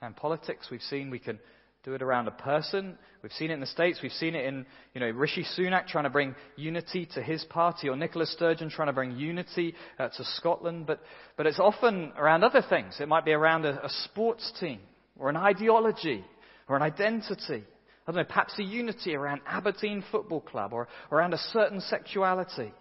And 0.00 0.14
politics, 0.14 0.68
we've 0.70 0.80
seen 0.82 1.10
we 1.10 1.18
can 1.18 1.40
do 1.82 1.94
it 1.94 2.02
around 2.02 2.28
a 2.28 2.32
person. 2.32 2.96
We've 3.22 3.32
seen 3.32 3.50
it 3.50 3.54
in 3.54 3.60
the 3.60 3.66
States. 3.66 3.98
We've 4.00 4.12
seen 4.12 4.36
it 4.36 4.44
in, 4.44 4.64
you 4.94 5.00
know, 5.00 5.10
Rishi 5.10 5.44
Sunak 5.58 5.88
trying 5.88 6.04
to 6.04 6.10
bring 6.10 6.36
unity 6.54 7.08
to 7.14 7.22
his 7.22 7.44
party 7.46 7.88
or 7.88 7.96
Nicola 7.96 8.26
Sturgeon 8.26 8.70
trying 8.70 8.88
to 8.88 8.92
bring 8.92 9.16
unity 9.16 9.74
uh, 9.98 10.08
to 10.08 10.24
Scotland. 10.36 10.86
But, 10.86 11.00
but 11.36 11.46
it's 11.46 11.58
often 11.58 12.12
around 12.16 12.44
other 12.44 12.62
things. 12.68 12.96
It 13.00 13.08
might 13.08 13.24
be 13.24 13.32
around 13.32 13.64
a, 13.64 13.84
a 13.84 13.88
sports 14.04 14.52
team 14.60 14.78
or 15.18 15.30
an 15.30 15.36
ideology 15.36 16.24
or 16.68 16.76
an 16.76 16.82
identity. 16.82 17.64
I 18.06 18.12
don't 18.12 18.16
know, 18.16 18.24
perhaps 18.24 18.58
a 18.58 18.62
unity 18.62 19.14
around 19.14 19.42
Aberdeen 19.46 20.02
Football 20.10 20.40
Club 20.40 20.72
or 20.72 20.88
around 21.12 21.34
a 21.34 21.38
certain 21.52 21.80
sexuality. 21.80 22.72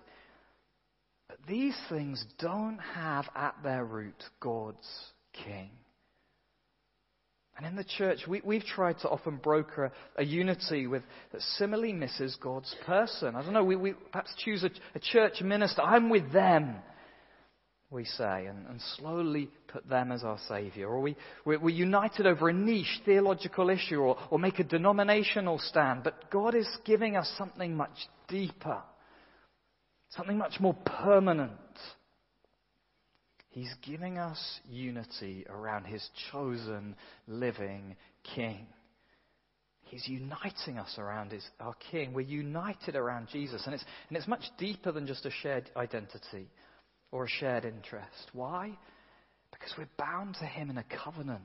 But 1.27 1.37
these 1.47 1.77
things 1.89 2.23
don't 2.39 2.79
have 2.95 3.29
at 3.35 3.55
their 3.63 3.85
root 3.85 4.23
God's 4.39 4.87
King. 5.33 5.69
And 7.59 7.67
in 7.67 7.75
the 7.75 7.83
church, 7.83 8.19
we, 8.25 8.55
have 8.55 8.65
tried 8.65 8.99
to 8.99 9.09
often 9.09 9.35
broker 9.35 9.91
a, 10.17 10.21
a, 10.21 10.23
unity 10.23 10.87
with 10.87 11.03
that 11.33 11.41
similarly 11.41 11.91
misses 11.91 12.37
God's 12.41 12.73
person. 12.85 13.35
I 13.35 13.41
don't 13.43 13.51
know, 13.51 13.65
we, 13.65 13.75
we 13.75 13.93
perhaps 14.13 14.33
choose 14.37 14.63
a, 14.63 14.69
a, 14.95 14.99
church 14.99 15.41
minister. 15.41 15.81
I'm 15.81 16.09
with 16.09 16.31
them, 16.31 16.75
we 17.91 18.05
say, 18.05 18.45
and, 18.45 18.65
and 18.65 18.79
slowly 18.95 19.49
put 19.71 19.87
them 19.87 20.11
as 20.11 20.23
our 20.23 20.37
Saviour. 20.47 20.89
Or 20.89 20.99
we, 20.99 21.15
we're, 21.45 21.59
we're, 21.59 21.69
united 21.69 22.27
over 22.27 22.49
a 22.49 22.53
niche 22.53 23.01
theological 23.05 23.69
issue 23.69 23.99
or, 23.99 24.17
or 24.29 24.39
make 24.39 24.59
a 24.59 24.63
denominational 24.63 25.59
stand. 25.59 26.03
But 26.03 26.29
God 26.29 26.55
is 26.55 26.67
giving 26.85 27.15
us 27.15 27.31
something 27.37 27.75
much 27.75 28.07
deeper, 28.27 28.81
something 30.09 30.37
much 30.37 30.59
more 30.59 30.75
permanent. 30.85 31.51
He's 33.49 33.73
giving 33.85 34.17
us 34.17 34.59
unity 34.69 35.45
around 35.49 35.85
his 35.85 36.07
chosen 36.31 36.95
living 37.27 37.95
king. 38.35 38.67
He's 39.89 40.07
uniting 40.07 40.77
us 40.77 40.95
around 40.99 41.31
his, 41.31 41.43
our 41.59 41.73
king. 41.91 42.13
We're 42.13 42.21
united 42.21 42.95
around 42.95 43.27
Jesus. 43.31 43.63
And 43.65 43.73
it's, 43.73 43.83
and 44.07 44.17
it's 44.17 44.27
much 44.27 44.43
deeper 44.59 44.91
than 44.91 45.07
just 45.07 45.25
a 45.25 45.31
shared 45.31 45.71
identity 45.75 46.47
or 47.11 47.25
a 47.25 47.29
shared 47.29 47.65
interest. 47.65 48.29
Why? 48.33 48.77
Because 49.69 49.87
we're 49.99 50.05
bound 50.05 50.35
to 50.35 50.45
him 50.45 50.69
in 50.69 50.77
a 50.77 50.85
covenant. 51.03 51.41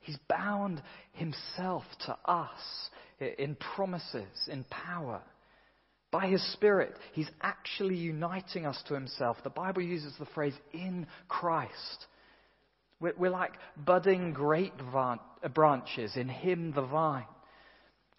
He's 0.00 0.18
bound 0.28 0.82
himself 1.12 1.84
to 2.06 2.16
us 2.24 2.90
in 3.20 3.56
promises, 3.74 4.48
in 4.50 4.64
power. 4.64 5.20
By 6.10 6.28
His 6.28 6.42
Spirit, 6.54 6.94
He's 7.12 7.30
actually 7.42 7.96
uniting 7.96 8.64
us 8.64 8.82
to 8.88 8.94
Himself. 8.94 9.36
The 9.44 9.50
Bible 9.50 9.82
uses 9.82 10.14
the 10.18 10.26
phrase 10.26 10.54
in 10.72 11.06
Christ. 11.28 12.06
We're, 12.98 13.12
we're 13.18 13.30
like 13.30 13.52
budding 13.76 14.32
grape 14.32 14.72
uh, 14.94 15.16
branches 15.52 16.16
in 16.16 16.28
Him 16.28 16.72
the 16.72 16.86
vine. 16.86 17.26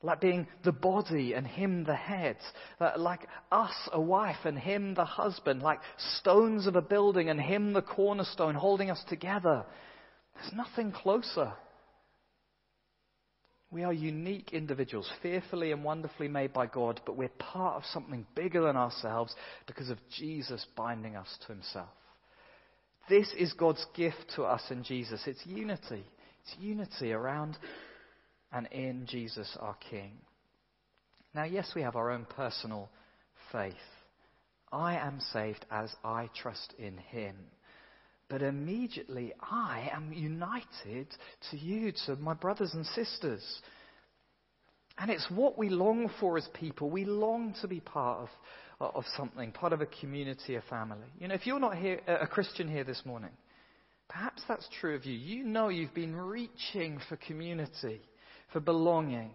Like 0.01 0.22
being 0.22 0.48
the 0.63 0.72
body 0.72 1.34
and 1.34 1.46
Him 1.46 1.84
the 1.84 1.96
head. 1.96 2.38
Uh, 2.79 2.91
like 2.98 3.27
us 3.51 3.74
a 3.91 4.00
wife 4.00 4.46
and 4.46 4.58
Him 4.58 4.94
the 4.94 5.06
husband. 5.06 5.62
Like 5.62 5.79
stones 6.20 6.68
of 6.68 6.75
a 6.75 6.82
building 6.82 7.29
and 7.29 7.39
Him 7.39 7.74
the 7.74 7.82
cornerstone 7.82 8.56
holding 8.56 8.89
us 8.89 9.03
together. 9.10 9.65
There's 10.36 10.53
nothing 10.53 10.91
closer. 10.91 11.53
We 13.72 13.84
are 13.84 13.94
unique 13.94 14.51
individuals, 14.51 15.10
fearfully 15.22 15.72
and 15.72 15.84
wonderfully 15.84 16.27
made 16.27 16.53
by 16.53 16.65
God, 16.65 17.01
but 17.06 17.15
we're 17.15 17.29
part 17.29 17.75
of 17.75 17.84
something 17.94 18.25
bigger 18.34 18.63
than 18.63 18.75
ourselves 18.75 19.36
because 19.68 19.91
of 19.91 20.00
Jesus 20.18 20.65
binding 20.75 21.15
us 21.15 21.27
to 21.46 21.53
himself. 21.53 21.89
This 23.10 23.32
is 23.38 23.53
God's 23.53 23.86
gift 23.96 24.34
to 24.36 24.44
us 24.44 24.63
in 24.72 24.84
Jesus. 24.84 25.22
It's 25.27 25.46
unity. 25.46 26.03
It's 26.44 26.56
unity 26.60 27.12
around 27.12 27.58
and 28.51 28.68
in 28.68 29.06
Jesus 29.08 29.58
our 29.60 29.75
King. 29.89 30.13
Now, 31.34 31.44
yes, 31.44 31.72
we 31.75 31.82
have 31.84 31.96
our 31.96 32.12
own 32.12 32.25
personal 32.36 32.89
faith. 33.51 33.74
I 34.72 34.96
am 34.96 35.20
saved 35.34 35.65
as 35.72 35.94
I 36.03 36.29
trust 36.36 36.74
in 36.77 36.98
him. 36.98 37.36
But 38.29 38.41
immediately 38.44 39.34
I 39.41 39.89
am 39.91 40.13
united 40.13 41.08
to 41.50 41.58
you, 41.58 41.91
to 42.06 42.15
my 42.18 42.36
brothers 42.36 42.74
and 42.74 42.86
sisters. 42.86 43.44
And 45.00 45.10
it's 45.10 45.27
what 45.32 45.58
we 45.58 45.70
long 45.70 46.12
for 46.20 46.38
as 46.38 46.48
people. 46.53 46.89
We 46.89 47.06
long 47.06 47.56
to 47.62 47.68
be 47.68 47.79
part 47.79 48.29
of, 48.79 48.96
of 48.96 49.03
something, 49.18 49.51
part 49.51 49.74
of 49.74 49.82
a 49.82 49.88
community, 49.88 50.56
a 50.56 50.62
family. 50.70 51.08
You 51.20 51.27
know, 51.27 51.36
if 51.36 51.48
you're 51.48 51.60
not 51.60 51.77
here, 51.77 52.01
a 52.08 52.27
Christian 52.27 52.68
here 52.68 52.84
this 52.84 53.01
morning, 53.03 53.32
perhaps 54.10 54.44
that's 54.48 54.68
true 54.79 54.96
of 54.96 55.06
you. 55.06 55.13
You 55.13 55.44
know 55.44 55.70
you've 55.70 55.96
been 55.96 56.15
reaching 56.15 57.00
for 57.10 57.15
community, 57.15 58.01
for 58.51 58.60
belonging. 58.60 59.32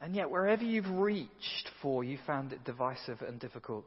And 0.00 0.14
yet, 0.14 0.30
wherever 0.30 0.62
you've 0.62 0.90
reached 0.90 1.70
for, 1.80 2.04
you 2.04 2.18
found 2.26 2.52
it 2.52 2.64
divisive 2.64 3.22
and 3.22 3.40
difficult. 3.40 3.86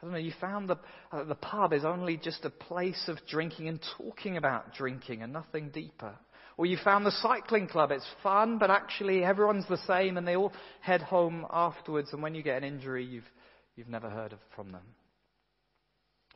I 0.00 0.04
don't 0.04 0.12
know, 0.12 0.18
you 0.18 0.32
found 0.40 0.68
the, 0.68 0.78
uh, 1.10 1.24
the 1.24 1.34
pub 1.34 1.72
is 1.72 1.84
only 1.84 2.16
just 2.16 2.44
a 2.44 2.50
place 2.50 3.08
of 3.08 3.18
drinking 3.28 3.68
and 3.68 3.80
talking 3.96 4.36
about 4.36 4.74
drinking 4.74 5.22
and 5.22 5.32
nothing 5.32 5.70
deeper. 5.70 6.14
Or 6.58 6.66
you 6.66 6.78
found 6.82 7.04
the 7.04 7.10
cycling 7.10 7.66
club, 7.66 7.90
it's 7.90 8.06
fun, 8.22 8.58
but 8.58 8.70
actually 8.70 9.24
everyone's 9.24 9.68
the 9.68 9.78
same 9.86 10.16
and 10.16 10.26
they 10.26 10.36
all 10.36 10.52
head 10.80 11.02
home 11.02 11.46
afterwards, 11.50 12.12
and 12.12 12.22
when 12.22 12.34
you 12.34 12.42
get 12.42 12.58
an 12.58 12.64
injury, 12.64 13.04
you've, 13.04 13.30
you've 13.74 13.88
never 13.88 14.08
heard 14.08 14.32
of, 14.32 14.38
from 14.54 14.72
them. 14.72 14.84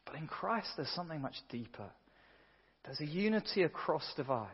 But 0.05 0.17
in 0.17 0.27
Christ, 0.27 0.69
there's 0.77 0.91
something 0.91 1.21
much 1.21 1.37
deeper. 1.49 1.91
There's 2.85 3.01
a 3.01 3.07
unity 3.07 3.63
across 3.63 4.13
divides. 4.17 4.49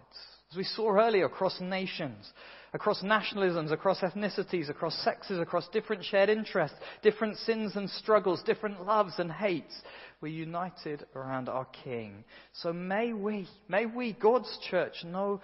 As 0.51 0.57
we 0.57 0.65
saw 0.65 0.97
earlier, 0.97 1.27
across 1.27 1.61
nations, 1.61 2.33
across 2.73 3.03
nationalisms, 3.03 3.73
across 3.73 4.01
ethnicities, 4.01 4.69
across 4.69 4.95
sexes, 5.03 5.39
across 5.39 5.69
different 5.69 6.05
shared 6.05 6.29
interests, 6.29 6.77
different 7.03 7.37
sins 7.39 7.75
and 7.77 7.89
struggles, 7.91 8.43
different 8.45 8.85
loves 8.85 9.15
and 9.19 9.31
hates. 9.31 9.75
We're 10.21 10.29
united 10.29 11.07
around 11.15 11.49
our 11.49 11.67
King. 11.85 12.25
So 12.53 12.73
may 12.73 13.13
we, 13.13 13.49
may 13.69 13.87
we, 13.87 14.13
God's 14.13 14.57
church, 14.71 15.05
know 15.05 15.41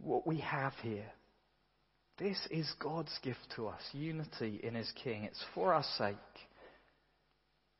what 0.00 0.26
we 0.26 0.38
have 0.38 0.74
here. 0.82 1.10
This 2.18 2.38
is 2.50 2.70
God's 2.80 3.16
gift 3.22 3.46
to 3.56 3.68
us 3.68 3.80
unity 3.92 4.60
in 4.62 4.74
His 4.74 4.92
King. 5.02 5.24
It's 5.24 5.44
for 5.54 5.72
our 5.72 5.84
sake. 5.96 6.16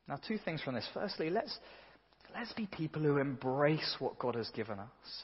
Now, 0.07 0.19
two 0.27 0.37
things 0.43 0.61
from 0.61 0.75
this. 0.75 0.87
Firstly, 0.93 1.29
let's, 1.29 1.55
let's 2.33 2.53
be 2.53 2.67
people 2.67 3.01
who 3.01 3.17
embrace 3.17 3.95
what 3.99 4.19
God 4.19 4.35
has 4.35 4.49
given 4.49 4.79
us. 4.79 5.23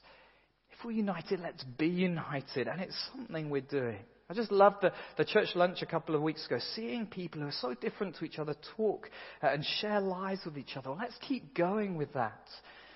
If 0.72 0.84
we're 0.86 0.92
united, 0.92 1.40
let's 1.40 1.64
be 1.64 1.88
united. 1.88 2.68
And 2.68 2.82
it's 2.82 3.10
something 3.14 3.50
we're 3.50 3.62
doing. 3.62 4.00
I 4.30 4.34
just 4.34 4.52
loved 4.52 4.78
the, 4.82 4.92
the 5.18 5.26
church 5.26 5.50
lunch 5.56 5.82
a 5.82 5.86
couple 5.86 6.16
of 6.16 6.22
weeks 6.22 6.46
ago, 6.48 6.58
seeing 6.74 7.06
people 7.06 7.42
who 7.42 7.48
are 7.48 7.54
so 7.62 7.76
different 7.76 8.16
to 8.18 8.26
each 8.26 8.40
other 8.40 8.56
talk 8.76 9.10
uh, 9.44 9.48
and 9.48 9.64
share 9.80 10.02
lives 10.02 10.42
with 10.46 10.58
each 10.58 10.76
other. 10.76 10.90
Let's 10.90 11.16
keep 11.28 11.56
going 11.56 11.96
with 11.96 12.12
that. 12.14 12.42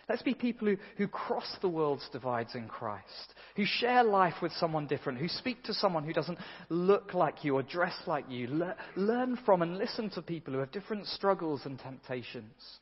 Let's 0.10 0.24
be 0.24 0.34
people 0.34 0.68
who, 0.68 0.78
who 0.98 1.08
cross 1.08 1.56
the 1.62 1.70
world's 1.70 2.10
divides 2.12 2.56
in 2.56 2.68
Christ, 2.68 3.36
who 3.56 3.64
share 3.64 4.04
life 4.04 4.34
with 4.42 4.52
someone 4.54 4.88
different, 4.88 5.20
who 5.20 5.28
speak 5.28 5.64
to 5.66 5.74
someone 5.76 6.04
who 6.04 6.14
doesn't 6.14 6.40
look 6.70 7.14
like 7.14 7.44
you 7.44 7.56
or 7.56 7.62
dress 7.62 7.94
like 8.08 8.26
you. 8.28 8.48
Le- 8.48 8.76
learn 8.96 9.38
from 9.46 9.62
and 9.62 9.78
listen 9.78 10.10
to 10.12 10.24
people 10.24 10.54
who 10.54 10.60
have 10.62 10.72
different 10.72 11.06
struggles 11.06 11.62
and 11.66 11.78
temptations. 11.78 12.80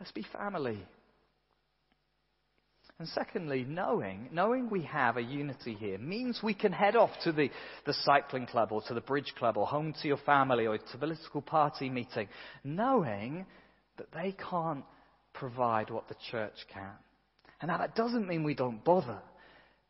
Let's 0.00 0.12
be 0.12 0.24
family. 0.32 0.82
And 2.98 3.08
secondly, 3.08 3.64
knowing, 3.66 4.28
knowing 4.32 4.68
we 4.68 4.82
have 4.82 5.16
a 5.16 5.22
unity 5.22 5.74
here 5.74 5.98
means 5.98 6.40
we 6.42 6.52
can 6.54 6.72
head 6.72 6.96
off 6.96 7.10
to 7.24 7.32
the, 7.32 7.50
the 7.86 7.94
cycling 8.04 8.46
club 8.46 8.72
or 8.72 8.82
to 8.82 8.94
the 8.94 9.00
bridge 9.00 9.32
club 9.38 9.56
or 9.56 9.66
home 9.66 9.94
to 10.02 10.08
your 10.08 10.18
family 10.18 10.66
or 10.66 10.76
to 10.76 10.98
political 10.98 11.40
party 11.40 11.88
meeting, 11.88 12.28
knowing 12.64 13.46
that 13.96 14.12
they 14.12 14.36
can't 14.50 14.84
provide 15.32 15.90
what 15.90 16.08
the 16.08 16.16
church 16.30 16.56
can. 16.72 16.92
And 17.60 17.68
now 17.68 17.78
that 17.78 17.94
doesn't 17.94 18.28
mean 18.28 18.42
we 18.42 18.54
don't 18.54 18.84
bother, 18.84 19.20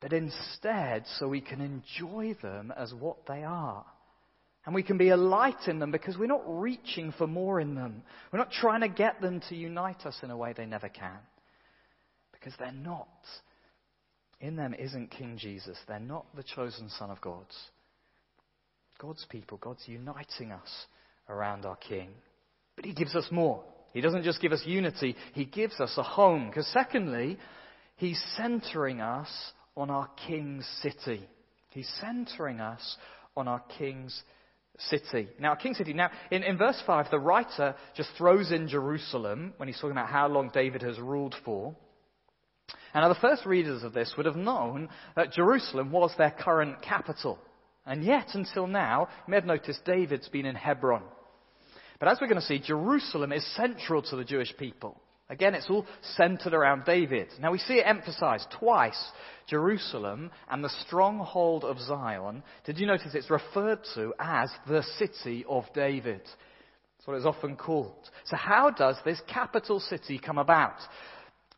but 0.00 0.12
instead 0.12 1.04
so 1.18 1.28
we 1.28 1.40
can 1.40 1.60
enjoy 1.60 2.36
them 2.42 2.72
as 2.76 2.92
what 2.94 3.26
they 3.26 3.42
are. 3.42 3.84
And 4.66 4.74
we 4.74 4.82
can 4.82 4.98
be 4.98 5.08
a 5.08 5.16
light 5.16 5.68
in 5.68 5.78
them 5.78 5.90
because 5.90 6.18
we're 6.18 6.26
not 6.26 6.42
reaching 6.46 7.12
for 7.12 7.26
more 7.26 7.60
in 7.60 7.74
them. 7.74 8.02
We're 8.30 8.38
not 8.38 8.50
trying 8.50 8.82
to 8.82 8.88
get 8.88 9.20
them 9.20 9.40
to 9.48 9.56
unite 9.56 10.04
us 10.04 10.18
in 10.22 10.30
a 10.30 10.36
way 10.36 10.52
they 10.52 10.66
never 10.66 10.88
can 10.88 11.18
because 12.32 12.52
they're 12.58 12.72
not. 12.72 13.08
In 14.40 14.56
them 14.56 14.74
isn't 14.74 15.10
King 15.10 15.36
Jesus. 15.38 15.78
They're 15.86 15.98
not 15.98 16.24
the 16.34 16.42
chosen 16.42 16.88
Son 16.90 17.10
of 17.10 17.20
God. 17.20 17.44
God's 18.98 19.24
people, 19.30 19.58
God's 19.58 19.82
uniting 19.86 20.52
us 20.52 20.68
around 21.28 21.64
our 21.64 21.76
King. 21.76 22.10
But 22.76 22.84
He 22.84 22.92
gives 22.92 23.14
us 23.14 23.28
more. 23.30 23.62
He 23.92 24.00
doesn't 24.00 24.24
just 24.24 24.40
give 24.40 24.52
us 24.52 24.62
unity, 24.64 25.16
He 25.34 25.44
gives 25.44 25.80
us 25.80 25.94
a 25.96 26.02
home. 26.02 26.48
Because 26.48 26.66
secondly, 26.68 27.38
He's 27.96 28.22
centering 28.36 29.00
us 29.00 29.28
on 29.76 29.90
our 29.90 30.08
King's 30.26 30.66
city. 30.82 31.26
He's 31.70 31.90
centering 32.00 32.60
us 32.60 32.96
on 33.36 33.46
our 33.48 33.62
King's 33.78 34.22
city. 34.88 35.28
Now, 35.38 35.54
King 35.54 35.74
City. 35.74 35.92
Now, 35.92 36.10
in, 36.30 36.42
in 36.42 36.56
verse 36.56 36.80
5, 36.86 37.10
the 37.10 37.18
writer 37.18 37.74
just 37.96 38.10
throws 38.16 38.50
in 38.50 38.68
Jerusalem 38.68 39.54
when 39.56 39.68
he's 39.68 39.76
talking 39.76 39.92
about 39.92 40.08
how 40.08 40.28
long 40.28 40.50
David 40.52 40.82
has 40.82 40.98
ruled 40.98 41.34
for. 41.44 41.74
And 42.94 43.02
now 43.02 43.08
the 43.08 43.20
first 43.20 43.46
readers 43.46 43.82
of 43.82 43.92
this 43.92 44.14
would 44.16 44.26
have 44.26 44.36
known 44.36 44.88
that 45.16 45.32
Jerusalem 45.32 45.92
was 45.92 46.12
their 46.16 46.30
current 46.30 46.82
capital. 46.82 47.38
And 47.86 48.04
yet, 48.04 48.28
until 48.34 48.66
now, 48.66 49.08
you 49.26 49.30
may 49.30 49.36
have 49.36 49.44
noticed 49.44 49.84
David's 49.84 50.28
been 50.28 50.46
in 50.46 50.54
Hebron. 50.54 51.02
But 51.98 52.08
as 52.08 52.18
we're 52.20 52.28
going 52.28 52.40
to 52.40 52.46
see, 52.46 52.58
Jerusalem 52.58 53.32
is 53.32 53.46
central 53.56 54.02
to 54.02 54.16
the 54.16 54.24
Jewish 54.24 54.56
people. 54.56 55.00
Again, 55.30 55.54
it's 55.54 55.70
all 55.70 55.86
centered 56.16 56.54
around 56.54 56.84
David. 56.84 57.28
Now 57.40 57.52
we 57.52 57.58
see 57.58 57.74
it 57.74 57.86
emphasized 57.86 58.48
twice, 58.58 59.00
Jerusalem 59.46 60.32
and 60.50 60.62
the 60.62 60.74
stronghold 60.86 61.64
of 61.64 61.78
Zion. 61.78 62.42
Did 62.64 62.78
you 62.78 62.86
notice 62.86 63.14
it's 63.14 63.30
referred 63.30 63.78
to 63.94 64.12
as 64.18 64.50
the 64.66 64.82
city 64.98 65.44
of 65.48 65.64
David? 65.72 66.22
That's 66.22 67.06
what 67.06 67.16
it's 67.16 67.26
often 67.26 67.56
called. 67.56 68.10
So 68.26 68.36
how 68.36 68.70
does 68.70 68.96
this 69.04 69.22
capital 69.32 69.78
city 69.78 70.18
come 70.18 70.38
about? 70.38 70.76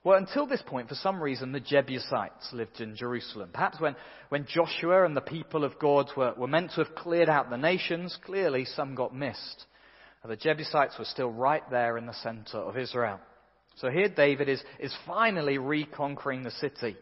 Well, 0.05 0.19
until 0.19 0.47
this 0.47 0.63
point, 0.67 0.89
for 0.89 0.95
some 0.97 1.23
reason, 1.23 1.53
the 1.53 1.61
Jebusites 1.61 2.51
lived 2.53 2.81
in 2.81 2.95
Jerusalem. 2.95 3.51
Perhaps 3.55 3.81
when, 3.81 3.97
when 4.29 4.47
Joshua 4.47 5.07
and 5.07 5.17
the 5.17 5.21
people 5.23 5.65
of 5.65 5.79
God 5.79 6.11
were, 6.15 6.35
were 6.37 6.47
meant 6.47 6.73
to 6.73 6.85
have 6.85 6.95
cleared 6.95 7.29
out 7.31 7.49
the 7.49 7.57
nations, 7.57 8.19
clearly 8.25 8.67
some 8.67 8.95
got 8.95 9.15
missed. 9.15 9.65
The 10.27 10.37
Jebusites 10.37 10.99
were 10.99 11.05
still 11.05 11.31
right 11.31 11.69
there 11.71 11.97
in 11.97 12.07
the 12.07 12.15
center 12.15 12.59
of 12.59 12.77
Israel. 12.77 13.19
So 13.77 13.91
here 13.91 14.09
David 14.09 14.49
is, 14.49 14.63
is 14.79 14.95
finally 15.07 15.59
reconquering 15.59 16.43
the 16.43 16.51
city. 16.51 16.97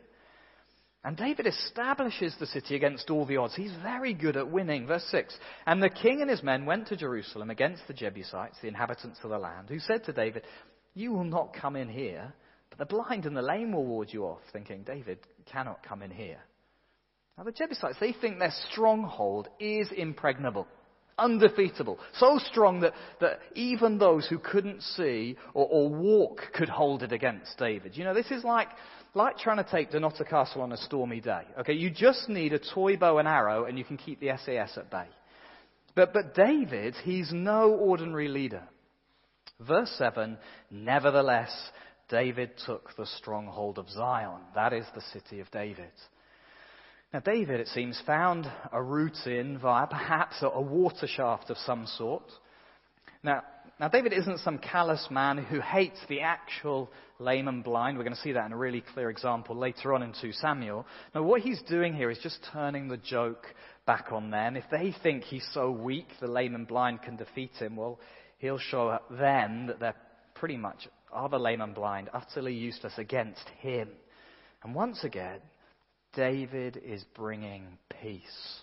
And 1.02 1.16
David 1.16 1.46
establishes 1.46 2.34
the 2.38 2.46
city 2.46 2.76
against 2.76 3.10
all 3.10 3.24
the 3.24 3.38
odds. 3.38 3.56
He's 3.56 3.72
very 3.82 4.12
good 4.12 4.36
at 4.36 4.50
winning. 4.50 4.86
Verse 4.86 5.06
6. 5.10 5.34
And 5.66 5.82
the 5.82 5.88
king 5.88 6.20
and 6.20 6.28
his 6.28 6.42
men 6.42 6.66
went 6.66 6.88
to 6.88 6.96
Jerusalem 6.96 7.50
against 7.50 7.82
the 7.88 7.94
Jebusites, 7.94 8.58
the 8.60 8.68
inhabitants 8.68 9.18
of 9.24 9.30
the 9.30 9.38
land, 9.38 9.68
who 9.70 9.78
said 9.78 10.04
to 10.04 10.12
David, 10.12 10.42
You 10.94 11.12
will 11.12 11.24
not 11.24 11.54
come 11.54 11.74
in 11.74 11.88
here 11.88 12.34
but 12.70 12.78
the 12.78 12.86
blind 12.86 13.26
and 13.26 13.36
the 13.36 13.42
lame 13.42 13.72
will 13.72 13.84
ward 13.84 14.12
you 14.12 14.24
off, 14.24 14.40
thinking, 14.52 14.84
David 14.84 15.18
cannot 15.44 15.82
come 15.82 16.02
in 16.02 16.10
here. 16.10 16.38
Now, 17.36 17.44
the 17.44 17.52
Jebusites, 17.52 17.98
they 18.00 18.12
think 18.12 18.38
their 18.38 18.54
stronghold 18.70 19.48
is 19.58 19.88
impregnable, 19.94 20.66
undefeatable, 21.20 21.98
so 22.18 22.38
strong 22.50 22.80
that, 22.80 22.94
that 23.20 23.40
even 23.54 23.98
those 23.98 24.26
who 24.26 24.38
couldn't 24.38 24.82
see 24.82 25.36
or, 25.54 25.66
or 25.66 25.88
walk 25.88 26.40
could 26.54 26.68
hold 26.68 27.02
it 27.02 27.12
against 27.12 27.56
David. 27.58 27.96
You 27.96 28.04
know, 28.04 28.14
this 28.14 28.30
is 28.30 28.44
like, 28.44 28.68
like 29.14 29.38
trying 29.38 29.62
to 29.62 29.70
take 29.70 29.90
Dunnottar 29.90 30.28
Castle 30.28 30.62
on 30.62 30.72
a 30.72 30.76
stormy 30.76 31.20
day. 31.20 31.42
Okay, 31.60 31.74
you 31.74 31.90
just 31.90 32.28
need 32.28 32.52
a 32.52 32.58
toy 32.58 32.96
bow 32.96 33.18
and 33.18 33.28
arrow 33.28 33.64
and 33.64 33.78
you 33.78 33.84
can 33.84 33.96
keep 33.96 34.20
the 34.20 34.30
SAS 34.44 34.76
at 34.76 34.90
bay. 34.90 35.06
But, 35.94 36.12
but 36.12 36.34
David, 36.34 36.94
he's 37.02 37.30
no 37.32 37.72
ordinary 37.72 38.28
leader. 38.28 38.62
Verse 39.60 39.92
7 39.98 40.38
Nevertheless, 40.70 41.50
David 42.08 42.50
took 42.66 42.96
the 42.96 43.06
stronghold 43.06 43.78
of 43.78 43.88
Zion. 43.90 44.40
That 44.54 44.72
is 44.72 44.86
the 44.94 45.02
city 45.12 45.40
of 45.40 45.50
David. 45.50 45.92
Now, 47.12 47.20
David, 47.20 47.58
it 47.58 47.68
seems, 47.68 48.00
found 48.06 48.50
a 48.70 48.80
route 48.80 49.26
in 49.26 49.58
via 49.58 49.86
perhaps 49.88 50.36
a 50.42 50.60
water 50.60 51.08
shaft 51.08 51.50
of 51.50 51.56
some 51.58 51.86
sort. 51.86 52.22
Now, 53.22 53.42
now, 53.80 53.88
David 53.88 54.12
isn't 54.12 54.40
some 54.40 54.58
callous 54.58 55.08
man 55.10 55.38
who 55.38 55.58
hates 55.58 55.98
the 56.06 56.20
actual 56.20 56.90
lame 57.18 57.48
and 57.48 57.64
blind. 57.64 57.96
We're 57.96 58.04
going 58.04 58.14
to 58.14 58.20
see 58.20 58.32
that 58.32 58.44
in 58.44 58.52
a 58.52 58.56
really 58.56 58.84
clear 58.92 59.08
example 59.08 59.56
later 59.56 59.94
on 59.94 60.02
in 60.02 60.12
2 60.20 60.32
Samuel. 60.32 60.86
Now, 61.14 61.22
what 61.22 61.40
he's 61.40 61.62
doing 61.62 61.94
here 61.94 62.10
is 62.10 62.18
just 62.22 62.46
turning 62.52 62.88
the 62.88 62.98
joke 62.98 63.46
back 63.86 64.12
on 64.12 64.30
them. 64.30 64.54
If 64.54 64.64
they 64.70 64.94
think 65.02 65.24
he's 65.24 65.48
so 65.54 65.70
weak, 65.70 66.08
the 66.20 66.26
lame 66.26 66.54
and 66.54 66.68
blind 66.68 67.00
can 67.00 67.16
defeat 67.16 67.52
him, 67.58 67.74
well, 67.74 67.98
he'll 68.36 68.58
show 68.58 68.98
them 69.10 69.68
that 69.68 69.80
they're 69.80 69.96
pretty 70.34 70.58
much 70.58 70.86
are 71.10 71.30
the 71.30 71.38
lame 71.38 71.62
and 71.62 71.74
blind, 71.74 72.10
utterly 72.12 72.54
useless 72.54 72.92
against 72.98 73.48
him. 73.60 73.88
And 74.62 74.74
once 74.74 75.04
again, 75.04 75.40
David 76.14 76.80
is 76.84 77.04
bringing 77.14 77.78
peace. 78.02 78.60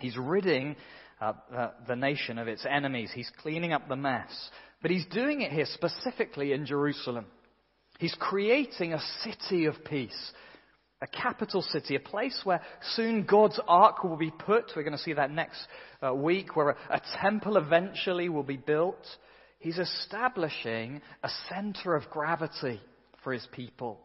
He's 0.00 0.16
ridding 0.16 0.76
uh, 1.20 1.32
uh, 1.54 1.70
the 1.86 1.96
nation 1.96 2.38
of 2.38 2.48
its 2.48 2.66
enemies. 2.68 3.10
He's 3.14 3.30
cleaning 3.42 3.72
up 3.72 3.88
the 3.88 3.96
mess. 3.96 4.30
But 4.82 4.90
he's 4.90 5.06
doing 5.06 5.42
it 5.42 5.52
here 5.52 5.66
specifically 5.66 6.52
in 6.52 6.66
Jerusalem. 6.66 7.26
He's 7.98 8.16
creating 8.18 8.94
a 8.94 9.00
city 9.22 9.66
of 9.66 9.84
peace, 9.84 10.32
a 11.02 11.06
capital 11.06 11.60
city, 11.60 11.96
a 11.96 12.00
place 12.00 12.40
where 12.44 12.62
soon 12.94 13.24
God's 13.24 13.60
ark 13.68 14.02
will 14.02 14.16
be 14.16 14.30
put. 14.30 14.72
We're 14.74 14.82
going 14.82 14.96
to 14.96 15.02
see 15.02 15.12
that 15.12 15.30
next 15.30 15.60
uh, 16.02 16.14
week, 16.14 16.56
where 16.56 16.70
a, 16.70 16.76
a 16.90 17.02
temple 17.20 17.58
eventually 17.58 18.30
will 18.30 18.42
be 18.42 18.56
built. 18.56 19.04
He's 19.58 19.78
establishing 19.78 21.02
a 21.22 21.28
center 21.50 21.94
of 21.94 22.08
gravity 22.08 22.80
for 23.22 23.34
his 23.34 23.46
people. 23.52 24.00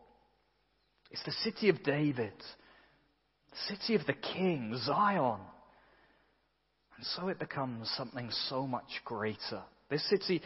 It's 1.11 1.23
the 1.23 1.31
city 1.31 1.69
of 1.69 1.83
David, 1.83 2.33
the 3.51 3.75
city 3.75 3.95
of 3.95 4.05
the 4.05 4.13
king, 4.13 4.77
Zion. 4.85 5.39
And 6.97 7.05
so 7.05 7.27
it 7.27 7.39
becomes 7.39 7.89
something 7.95 8.29
so 8.49 8.65
much 8.65 9.01
greater. 9.03 9.63
This 9.89 10.07
city 10.09 10.41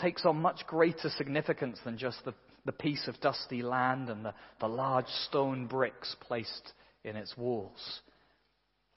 takes 0.00 0.24
on 0.24 0.40
much 0.40 0.66
greater 0.66 1.08
significance 1.10 1.78
than 1.84 1.98
just 1.98 2.24
the, 2.24 2.34
the 2.64 2.72
piece 2.72 3.08
of 3.08 3.20
dusty 3.20 3.62
land 3.62 4.08
and 4.08 4.24
the, 4.24 4.34
the 4.60 4.68
large 4.68 5.08
stone 5.28 5.66
bricks 5.66 6.14
placed 6.20 6.72
in 7.04 7.16
its 7.16 7.36
walls. 7.36 8.00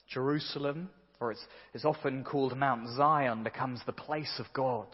Jerusalem, 0.10 0.90
or 1.20 1.32
it's, 1.32 1.44
it's 1.74 1.86
often 1.86 2.24
called 2.24 2.58
Mount 2.58 2.88
Zion, 2.96 3.44
becomes 3.44 3.82
the 3.86 3.94
place 3.94 4.40
of 4.40 4.46
God 4.54 4.88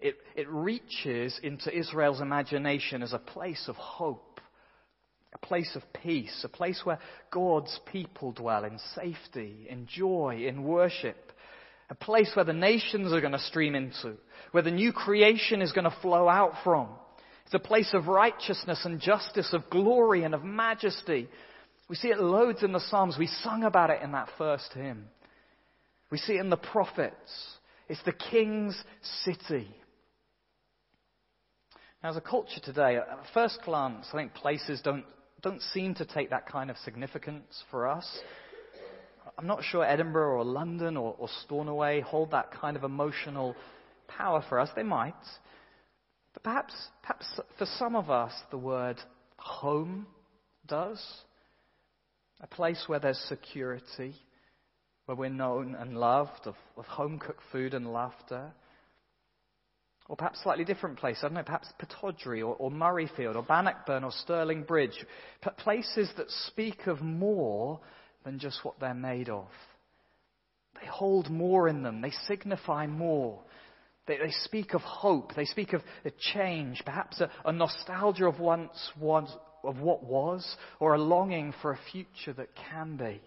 it, 0.00 0.16
it 0.36 0.48
reaches 0.48 1.38
into 1.42 1.76
Israel's 1.76 2.20
imagination 2.20 3.02
as 3.02 3.12
a 3.12 3.18
place 3.18 3.64
of 3.68 3.76
hope, 3.76 4.27
a 5.32 5.38
place 5.38 5.76
of 5.76 5.82
peace, 6.02 6.40
a 6.44 6.48
place 6.48 6.80
where 6.84 6.98
God's 7.30 7.78
people 7.92 8.32
dwell 8.32 8.64
in 8.64 8.78
safety, 8.94 9.66
in 9.68 9.86
joy, 9.86 10.44
in 10.46 10.62
worship, 10.62 11.32
a 11.90 11.94
place 11.94 12.30
where 12.34 12.44
the 12.44 12.52
nations 12.52 13.12
are 13.12 13.20
going 13.20 13.32
to 13.32 13.38
stream 13.38 13.74
into, 13.74 14.14
where 14.52 14.62
the 14.62 14.70
new 14.70 14.92
creation 14.92 15.62
is 15.62 15.72
going 15.72 15.84
to 15.84 15.96
flow 16.02 16.28
out 16.28 16.52
from. 16.64 16.88
It's 17.44 17.54
a 17.54 17.58
place 17.58 17.94
of 17.94 18.08
righteousness 18.08 18.82
and 18.84 19.00
justice, 19.00 19.52
of 19.52 19.70
glory 19.70 20.24
and 20.24 20.34
of 20.34 20.44
majesty. 20.44 21.28
We 21.88 21.96
see 21.96 22.08
it 22.08 22.20
loads 22.20 22.62
in 22.62 22.72
the 22.72 22.80
Psalms. 22.80 23.16
We 23.18 23.26
sung 23.26 23.64
about 23.64 23.90
it 23.90 24.02
in 24.02 24.12
that 24.12 24.28
first 24.36 24.72
hymn. 24.74 25.06
We 26.10 26.18
see 26.18 26.34
it 26.34 26.40
in 26.40 26.50
the 26.50 26.56
prophets. 26.56 27.56
It's 27.88 28.02
the 28.04 28.12
king's 28.12 28.78
city. 29.24 29.68
Now, 32.02 32.10
as 32.10 32.16
a 32.16 32.20
culture 32.20 32.60
today, 32.62 32.96
at 32.96 33.24
first 33.34 33.60
glance, 33.64 34.06
I 34.12 34.18
think 34.18 34.34
places 34.34 34.80
don't, 34.82 35.04
don't 35.42 35.62
seem 35.72 35.94
to 35.96 36.04
take 36.04 36.30
that 36.30 36.46
kind 36.46 36.70
of 36.70 36.76
significance 36.78 37.62
for 37.70 37.86
us. 37.86 38.06
I'm 39.36 39.46
not 39.46 39.62
sure 39.62 39.84
Edinburgh 39.84 40.38
or 40.38 40.44
London 40.44 40.96
or, 40.96 41.14
or 41.18 41.28
Stornoway 41.44 42.00
hold 42.00 42.32
that 42.32 42.50
kind 42.50 42.76
of 42.76 42.82
emotional 42.82 43.54
power 44.08 44.44
for 44.48 44.58
us. 44.58 44.68
They 44.74 44.82
might. 44.82 45.14
But 46.34 46.42
perhaps, 46.42 46.74
perhaps 47.02 47.40
for 47.56 47.66
some 47.78 47.94
of 47.94 48.10
us, 48.10 48.32
the 48.50 48.58
word 48.58 48.96
home 49.36 50.06
does. 50.66 51.02
A 52.40 52.46
place 52.46 52.84
where 52.86 53.00
there's 53.00 53.18
security, 53.28 54.14
where 55.06 55.16
we're 55.16 55.30
known 55.30 55.74
and 55.74 55.96
loved, 55.96 56.46
of, 56.46 56.54
of 56.76 56.84
home 56.86 57.18
cooked 57.18 57.42
food 57.50 57.74
and 57.74 57.92
laughter. 57.92 58.52
Or 60.08 60.16
perhaps 60.16 60.42
slightly 60.42 60.64
different 60.64 60.98
place. 60.98 61.18
I 61.20 61.26
don't 61.26 61.34
know, 61.34 61.42
perhaps 61.42 61.68
Pittodrie 61.78 62.40
or, 62.40 62.54
or 62.56 62.70
Murrayfield 62.70 63.36
or 63.36 63.42
Bannockburn 63.42 64.04
or 64.04 64.10
Stirling 64.10 64.62
Bridge. 64.62 65.04
Places 65.58 66.10
that 66.16 66.30
speak 66.46 66.86
of 66.86 67.02
more 67.02 67.80
than 68.24 68.38
just 68.38 68.64
what 68.64 68.80
they're 68.80 68.94
made 68.94 69.28
of. 69.28 69.46
They 70.80 70.86
hold 70.86 71.30
more 71.30 71.68
in 71.68 71.82
them. 71.82 72.00
They 72.00 72.12
signify 72.26 72.86
more. 72.86 73.40
They, 74.06 74.16
they 74.16 74.30
speak 74.44 74.74
of 74.74 74.80
hope. 74.80 75.34
They 75.34 75.44
speak 75.44 75.74
of 75.74 75.82
a 76.04 76.10
change, 76.32 76.82
perhaps 76.84 77.20
a, 77.20 77.30
a 77.44 77.52
nostalgia 77.52 78.26
of 78.26 78.40
once 78.40 78.90
was, 78.98 79.30
of 79.62 79.78
what 79.78 80.04
was, 80.04 80.56
or 80.80 80.94
a 80.94 80.98
longing 80.98 81.52
for 81.60 81.72
a 81.72 81.78
future 81.92 82.32
that 82.32 82.48
can 82.70 82.96
be. 82.96 83.20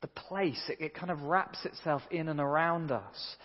The 0.00 0.08
place, 0.08 0.62
it, 0.68 0.80
it 0.80 0.94
kind 0.94 1.10
of 1.10 1.22
wraps 1.22 1.64
itself 1.64 2.02
in 2.10 2.28
and 2.28 2.40
around 2.40 2.92
us. 2.92 3.36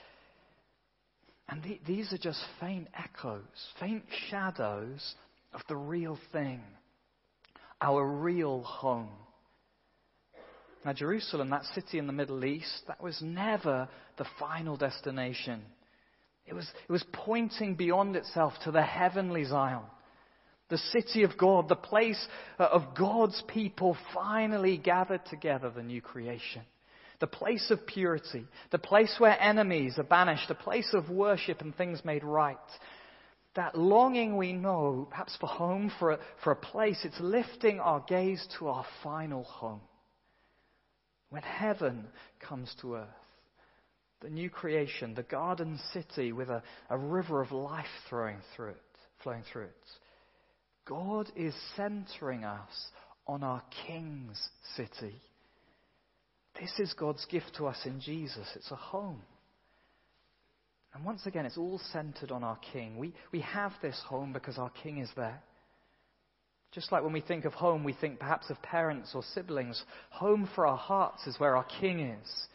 And 1.50 1.64
the, 1.64 1.80
these 1.88 2.12
are 2.12 2.18
just 2.18 2.44
faint 2.60 2.88
echoes, 2.98 3.42
faint 3.80 4.04
shadows 4.30 5.16
of 5.54 5.62
the 5.70 5.78
real 5.78 6.20
thing, 6.32 6.62
our 7.82 8.06
real 8.06 8.64
home. 8.64 9.10
Now, 10.86 10.94
Jerusalem, 10.94 11.50
that 11.50 11.66
city 11.76 12.00
in 12.00 12.08
the 12.08 12.14
Middle 12.14 12.46
East, 12.46 12.84
that 12.88 13.02
was 13.02 13.22
never 13.22 13.90
the 14.18 14.26
final 14.40 14.78
destination. 14.78 15.62
It 16.46 16.54
was, 16.54 16.68
it 16.88 16.92
was 16.92 17.04
pointing 17.12 17.76
beyond 17.76 18.16
itself 18.16 18.54
to 18.64 18.72
the 18.72 18.84
heavenly 18.84 19.44
Zion, 19.44 19.84
the 20.70 20.78
city 20.78 21.24
of 21.24 21.38
God, 21.38 21.68
the 21.68 21.76
place 21.76 22.26
uh, 22.60 22.64
of 22.64 22.96
God's 22.98 23.42
people 23.48 23.98
finally 24.14 24.78
gathered 24.78 25.26
together, 25.26 25.70
the 25.70 25.84
new 25.84 26.02
creation. 26.02 26.62
The 27.20 27.28
place 27.28 27.72
of 27.72 27.88
purity, 27.88 28.46
the 28.72 28.78
place 28.78 29.16
where 29.18 29.42
enemies 29.42 29.96
are 29.98 30.04
banished, 30.04 30.48
the 30.48 30.56
place 30.56 30.94
of 30.94 31.10
worship 31.10 31.62
and 31.62 31.76
things 31.76 32.06
made 32.06 32.24
right. 32.24 32.58
That 33.56 33.76
longing 33.78 34.38
we 34.38 34.54
know, 34.54 35.08
perhaps 35.10 35.36
for 35.40 35.48
home, 35.48 35.92
for 35.98 36.12
a, 36.12 36.20
for 36.44 36.52
a 36.52 36.56
place, 36.56 37.00
it's 37.04 37.20
lifting 37.20 37.80
our 37.80 38.02
gaze 38.08 38.48
to 38.60 38.68
our 38.68 38.86
final 39.04 39.44
home. 39.44 39.82
When 41.30 41.42
heaven 41.42 42.06
comes 42.40 42.72
to 42.82 42.96
earth, 42.96 43.08
the 44.22 44.30
new 44.30 44.50
creation, 44.50 45.16
the 45.16 45.24
garden 45.24 45.80
city 45.94 46.32
with 46.32 46.50
a, 46.50 46.62
a 46.90 46.98
river 46.98 47.42
of 47.42 47.52
life 47.52 47.86
flowing 48.10 48.38
through 48.56 48.70
it, 48.70 48.82
flowing 49.24 49.44
through 49.52 49.66
it. 49.66 49.86
God 50.86 51.32
is 51.36 51.54
centering 51.76 52.44
us 52.44 52.70
on 53.28 53.44
our 53.44 53.62
King's 53.86 54.42
city. 54.76 55.22
This 56.60 56.72
is 56.80 56.94
God's 56.94 57.26
gift 57.26 57.52
to 57.58 57.68
us 57.68 57.78
in 57.86 58.00
Jesus. 58.00 58.48
It's 58.56 58.72
a 58.72 58.76
home. 58.76 59.22
And 60.94 61.06
once 61.06 61.26
again, 61.26 61.46
it's 61.46 61.58
all 61.58 61.80
centered 61.92 62.32
on 62.32 62.44
our 62.44 62.58
King. 62.74 62.98
We, 62.98 63.14
we 63.32 63.42
have 63.42 63.74
this 63.82 64.02
home 64.08 64.34
because 64.34 64.58
our 64.58 64.72
King 64.84 64.98
is 64.98 65.10
there. 65.16 65.42
Just 66.72 66.92
like 66.92 67.04
when 67.04 67.14
we 67.14 67.22
think 67.22 67.46
of 67.46 67.54
home, 67.54 67.84
we 67.84 67.94
think 67.94 68.20
perhaps 68.20 68.50
of 68.50 68.62
parents 68.62 69.12
or 69.14 69.24
siblings. 69.34 69.82
Home 70.10 70.50
for 70.56 70.66
our 70.66 70.78
hearts 70.78 71.26
is 71.28 71.40
where 71.40 71.56
our 71.56 71.66
King 71.80 72.00
is. 72.00 72.48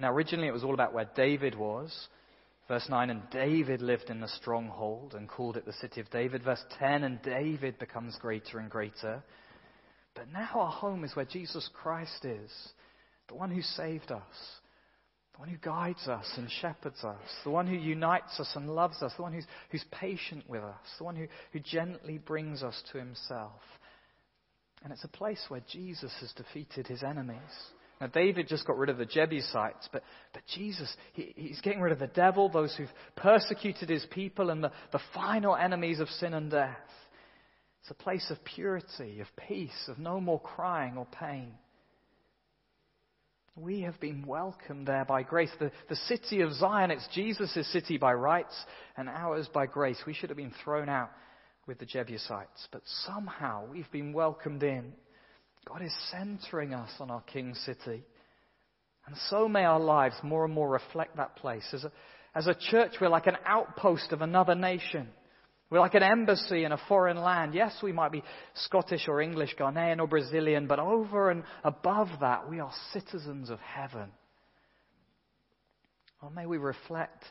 Now, 0.00 0.12
originally 0.12 0.48
it 0.48 0.52
was 0.52 0.64
all 0.64 0.74
about 0.74 0.92
where 0.92 1.08
David 1.14 1.54
was. 1.54 2.08
Verse 2.68 2.86
9, 2.88 3.10
and 3.10 3.22
David 3.30 3.82
lived 3.82 4.08
in 4.08 4.20
the 4.20 4.28
stronghold 4.28 5.14
and 5.14 5.28
called 5.28 5.56
it 5.56 5.66
the 5.66 5.72
city 5.74 6.00
of 6.00 6.10
David. 6.10 6.42
Verse 6.42 6.64
10, 6.78 7.04
and 7.04 7.20
David 7.22 7.78
becomes 7.78 8.16
greater 8.16 8.58
and 8.58 8.70
greater. 8.70 9.22
But 10.14 10.30
now 10.32 10.50
our 10.54 10.70
home 10.70 11.04
is 11.04 11.16
where 11.16 11.24
Jesus 11.24 11.68
Christ 11.72 12.24
is, 12.24 12.50
the 13.28 13.34
one 13.34 13.50
who 13.50 13.62
saved 13.62 14.10
us, 14.10 14.22
the 15.34 15.38
one 15.38 15.48
who 15.48 15.56
guides 15.56 16.06
us 16.08 16.26
and 16.36 16.50
shepherds 16.60 17.02
us, 17.02 17.16
the 17.44 17.50
one 17.50 17.66
who 17.66 17.76
unites 17.76 18.38
us 18.38 18.52
and 18.54 18.68
loves 18.68 19.02
us, 19.02 19.12
the 19.16 19.22
one 19.22 19.32
who's, 19.32 19.46
who's 19.70 19.84
patient 19.90 20.48
with 20.48 20.62
us, 20.62 20.76
the 20.98 21.04
one 21.04 21.16
who, 21.16 21.26
who 21.52 21.60
gently 21.60 22.18
brings 22.18 22.62
us 22.62 22.80
to 22.92 22.98
himself. 22.98 23.60
And 24.84 24.92
it's 24.92 25.04
a 25.04 25.08
place 25.08 25.42
where 25.48 25.62
Jesus 25.70 26.12
has 26.20 26.32
defeated 26.32 26.86
his 26.86 27.02
enemies. 27.02 27.38
Now, 28.00 28.08
David 28.08 28.48
just 28.48 28.66
got 28.66 28.78
rid 28.78 28.90
of 28.90 28.98
the 28.98 29.06
Jebusites, 29.06 29.88
but, 29.92 30.02
but 30.32 30.42
Jesus, 30.56 30.92
he, 31.12 31.32
he's 31.36 31.60
getting 31.60 31.80
rid 31.80 31.92
of 31.92 32.00
the 32.00 32.08
devil, 32.08 32.48
those 32.48 32.74
who've 32.76 32.88
persecuted 33.14 33.88
his 33.88 34.04
people, 34.10 34.50
and 34.50 34.64
the, 34.64 34.72
the 34.90 35.00
final 35.14 35.54
enemies 35.54 36.00
of 36.00 36.08
sin 36.08 36.34
and 36.34 36.50
death. 36.50 36.76
It's 37.82 37.90
a 37.90 37.94
place 37.94 38.30
of 38.30 38.44
purity, 38.44 39.20
of 39.20 39.26
peace, 39.48 39.88
of 39.88 39.98
no 39.98 40.20
more 40.20 40.40
crying 40.40 40.96
or 40.96 41.06
pain. 41.06 41.52
We 43.56 43.82
have 43.82 43.98
been 43.98 44.24
welcomed 44.24 44.86
there 44.86 45.04
by 45.04 45.24
grace. 45.24 45.50
The, 45.58 45.72
the 45.88 45.96
city 45.96 46.42
of 46.42 46.54
Zion, 46.54 46.92
it's 46.92 47.06
Jesus' 47.12 47.70
city 47.72 47.98
by 47.98 48.14
rights 48.14 48.54
and 48.96 49.08
ours 49.08 49.48
by 49.52 49.66
grace. 49.66 49.98
We 50.06 50.14
should 50.14 50.30
have 50.30 50.36
been 50.36 50.54
thrown 50.64 50.88
out 50.88 51.10
with 51.66 51.80
the 51.80 51.84
Jebusites, 51.84 52.68
but 52.70 52.82
somehow 53.04 53.64
we've 53.70 53.90
been 53.90 54.12
welcomed 54.12 54.62
in. 54.62 54.92
God 55.66 55.82
is 55.82 55.94
centering 56.10 56.74
us 56.74 56.90
on 57.00 57.10
our 57.10 57.22
King 57.22 57.54
city. 57.54 58.04
And 59.06 59.16
so 59.28 59.48
may 59.48 59.64
our 59.64 59.80
lives 59.80 60.14
more 60.22 60.44
and 60.44 60.54
more 60.54 60.68
reflect 60.68 61.16
that 61.16 61.34
place. 61.34 61.66
As 61.72 61.82
a, 61.82 61.92
as 62.34 62.46
a 62.46 62.54
church, 62.70 62.92
we're 63.00 63.08
like 63.08 63.26
an 63.26 63.38
outpost 63.44 64.12
of 64.12 64.22
another 64.22 64.54
nation. 64.54 65.08
We're 65.72 65.80
like 65.80 65.94
an 65.94 66.02
embassy 66.02 66.64
in 66.64 66.72
a 66.72 66.80
foreign 66.86 67.16
land. 67.16 67.54
Yes, 67.54 67.74
we 67.82 67.92
might 67.92 68.12
be 68.12 68.22
Scottish 68.56 69.08
or 69.08 69.22
English, 69.22 69.56
Ghanaian 69.58 70.00
or 70.00 70.06
Brazilian, 70.06 70.66
but 70.66 70.78
over 70.78 71.30
and 71.30 71.44
above 71.64 72.08
that, 72.20 72.46
we 72.50 72.60
are 72.60 72.70
citizens 72.92 73.48
of 73.48 73.58
heaven. 73.58 74.10
Well, 76.20 76.30
may 76.30 76.44
we 76.44 76.58
reflect 76.58 77.24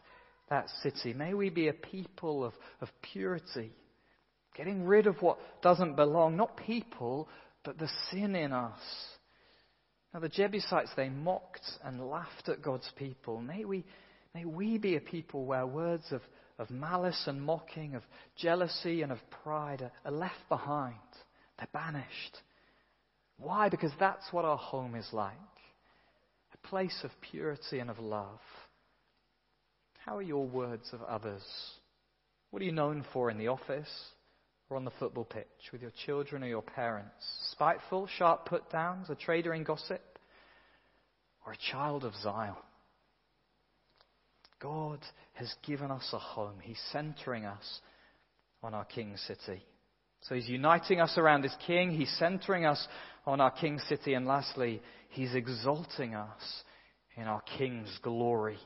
that 0.49 0.65
city. 0.81 1.13
May 1.13 1.35
we 1.35 1.51
be 1.51 1.67
a 1.67 1.73
people 1.73 2.43
of, 2.43 2.53
of 2.81 2.89
purity, 3.13 3.73
getting 4.55 4.85
rid 4.87 5.05
of 5.05 5.21
what 5.21 5.37
doesn't 5.61 5.95
belong, 5.95 6.35
not 6.35 6.57
people, 6.57 7.29
but 7.63 7.77
the 7.77 7.91
sin 8.09 8.35
in 8.35 8.53
us. 8.53 8.79
Now, 10.15 10.19
the 10.19 10.29
Jebusites, 10.29 10.89
they 10.97 11.09
mocked 11.09 11.61
and 11.83 12.09
laughed 12.09 12.49
at 12.49 12.63
God's 12.63 12.89
people. 12.95 13.39
May 13.39 13.65
we, 13.65 13.85
may 14.33 14.45
we 14.45 14.79
be 14.79 14.95
a 14.95 14.99
people 14.99 15.45
where 15.45 15.67
words 15.67 16.05
of 16.11 16.21
of 16.61 16.69
malice 16.69 17.23
and 17.25 17.41
mocking, 17.41 17.95
of 17.95 18.03
jealousy 18.37 19.01
and 19.01 19.11
of 19.11 19.17
pride 19.43 19.89
are, 20.05 20.11
left 20.11 20.47
behind. 20.47 20.95
They're 21.57 21.67
banished. 21.73 22.37
Why? 23.37 23.69
Because 23.69 23.91
that's 23.99 24.31
what 24.31 24.45
our 24.45 24.57
home 24.57 24.95
is 24.95 25.07
like 25.11 25.33
a 26.53 26.67
place 26.67 26.99
of 27.03 27.11
purity 27.21 27.79
and 27.79 27.89
of 27.89 27.97
love. 27.97 28.39
How 30.05 30.17
are 30.17 30.21
your 30.21 30.45
words 30.45 30.89
of 30.93 31.01
others? 31.03 31.43
What 32.51 32.61
are 32.61 32.65
you 32.65 32.71
known 32.71 33.05
for 33.13 33.31
in 33.31 33.37
the 33.37 33.47
office 33.47 33.89
or 34.69 34.77
on 34.77 34.85
the 34.85 34.91
football 34.99 35.25
pitch 35.25 35.71
with 35.71 35.81
your 35.81 35.91
children 36.05 36.43
or 36.43 36.47
your 36.47 36.61
parents? 36.61 37.23
Spiteful, 37.53 38.07
sharp 38.17 38.45
put 38.45 38.69
downs, 38.69 39.09
a 39.09 39.15
trader 39.15 39.53
in 39.53 39.63
gossip, 39.63 40.01
or 41.45 41.53
a 41.53 41.71
child 41.71 42.03
of 42.03 42.13
Zion? 42.21 42.55
God 44.61 44.99
has 45.33 45.53
given 45.65 45.91
us 45.91 46.07
a 46.13 46.19
home. 46.19 46.55
He's 46.61 46.81
centering 46.91 47.45
us 47.45 47.81
on 48.61 48.73
our 48.73 48.85
King 48.85 49.15
city. 49.17 49.63
So 50.23 50.35
he's 50.35 50.47
uniting 50.47 51.01
us 51.01 51.17
around 51.17 51.43
his 51.43 51.55
king. 51.65 51.91
He's 51.91 52.13
centering 52.19 52.65
us 52.65 52.87
on 53.25 53.41
our 53.41 53.51
king 53.51 53.79
city. 53.79 54.13
And 54.13 54.27
lastly, 54.27 54.81
he's 55.09 55.33
exalting 55.33 56.13
us 56.13 56.63
in 57.17 57.23
our 57.23 57.41
king's 57.57 57.89
glory. 58.03 58.59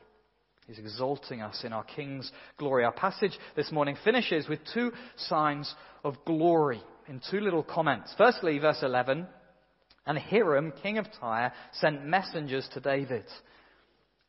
He's 0.68 0.80
exalting 0.80 1.42
us 1.42 1.64
in 1.64 1.72
our 1.72 1.84
king's 1.84 2.30
glory. 2.58 2.84
Our 2.84 2.92
passage 2.92 3.38
this 3.56 3.72
morning 3.72 3.96
finishes 4.04 4.50
with 4.50 4.60
two 4.74 4.92
signs 5.16 5.74
of 6.04 6.16
glory. 6.26 6.82
in 7.08 7.22
two 7.30 7.40
little 7.40 7.64
comments. 7.64 8.14
Firstly, 8.18 8.58
verse 8.58 8.82
11, 8.82 9.28
and 10.08 10.18
Hiram, 10.18 10.74
king 10.82 10.98
of 10.98 11.06
Tyre, 11.20 11.54
sent 11.74 12.04
messengers 12.04 12.68
to 12.74 12.80
David, 12.80 13.26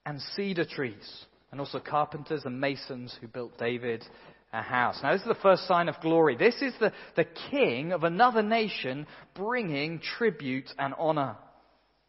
and 0.04 0.20
cedar 0.20 0.66
trees, 0.66 1.24
and 1.50 1.60
also 1.60 1.78
carpenters 1.78 2.44
and 2.44 2.60
masons 2.60 3.16
who 3.20 3.28
built 3.28 3.58
David 3.58 4.04
a 4.52 4.62
house. 4.62 4.98
Now, 5.02 5.12
this 5.12 5.22
is 5.22 5.28
the 5.28 5.34
first 5.42 5.66
sign 5.66 5.88
of 5.88 6.00
glory. 6.00 6.36
This 6.36 6.60
is 6.62 6.72
the, 6.80 6.92
the 7.14 7.26
king 7.50 7.92
of 7.92 8.04
another 8.04 8.42
nation 8.42 9.06
bringing 9.34 10.00
tribute 10.00 10.70
and 10.78 10.94
honor. 10.98 11.36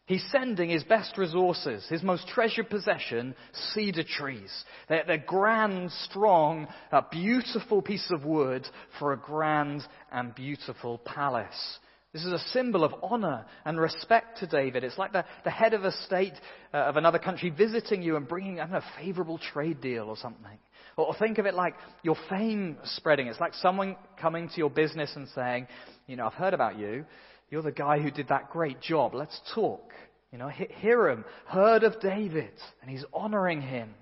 He's 0.06 0.24
sending 0.32 0.70
his 0.70 0.84
best 0.84 1.18
resources, 1.18 1.86
his 1.90 2.02
most 2.02 2.26
treasured 2.28 2.70
possession, 2.70 3.34
cedar 3.74 4.04
trees. 4.04 4.50
They're, 4.88 5.04
they're 5.06 5.18
grand, 5.18 5.92
strong, 5.92 6.66
a 6.90 7.04
beautiful 7.10 7.82
piece 7.82 8.10
of 8.10 8.24
wood 8.24 8.66
for 8.98 9.12
a 9.12 9.18
grand 9.18 9.82
and 10.10 10.34
beautiful 10.34 10.96
palace. 10.98 11.78
This 12.12 12.24
is 12.24 12.32
a 12.32 12.38
symbol 12.52 12.84
of 12.84 12.94
honor 13.02 13.44
and 13.66 13.78
respect 13.78 14.38
to 14.38 14.46
David. 14.46 14.82
It's 14.82 14.96
like 14.96 15.12
the, 15.12 15.26
the 15.44 15.50
head 15.50 15.74
of 15.74 15.84
a 15.84 15.92
state 15.92 16.32
uh, 16.72 16.78
of 16.78 16.96
another 16.96 17.18
country 17.18 17.50
visiting 17.50 18.02
you 18.02 18.16
and 18.16 18.26
bringing, 18.26 18.60
I 18.60 18.62
don't 18.62 18.72
know, 18.72 18.78
a 18.78 19.02
favorable 19.02 19.38
trade 19.38 19.82
deal 19.82 20.04
or 20.04 20.16
something. 20.16 20.58
Or, 20.96 21.08
or 21.08 21.14
think 21.14 21.36
of 21.36 21.44
it 21.44 21.52
like 21.54 21.74
your 22.02 22.16
fame 22.30 22.78
spreading. 22.84 23.26
It's 23.26 23.40
like 23.40 23.52
someone 23.54 23.96
coming 24.18 24.48
to 24.48 24.56
your 24.56 24.70
business 24.70 25.12
and 25.16 25.28
saying, 25.34 25.68
you 26.06 26.16
know, 26.16 26.26
I've 26.26 26.32
heard 26.32 26.54
about 26.54 26.78
you. 26.78 27.04
You're 27.50 27.62
the 27.62 27.72
guy 27.72 27.98
who 27.98 28.10
did 28.10 28.28
that 28.28 28.50
great 28.50 28.80
job. 28.80 29.14
Let's 29.14 29.38
talk. 29.54 29.92
You 30.32 30.38
know, 30.38 30.50
Hiram 30.80 31.26
heard 31.46 31.82
of 31.82 32.00
David 32.00 32.52
and 32.80 32.90
he's 32.90 33.04
honoring 33.12 33.60
him. 33.60 33.94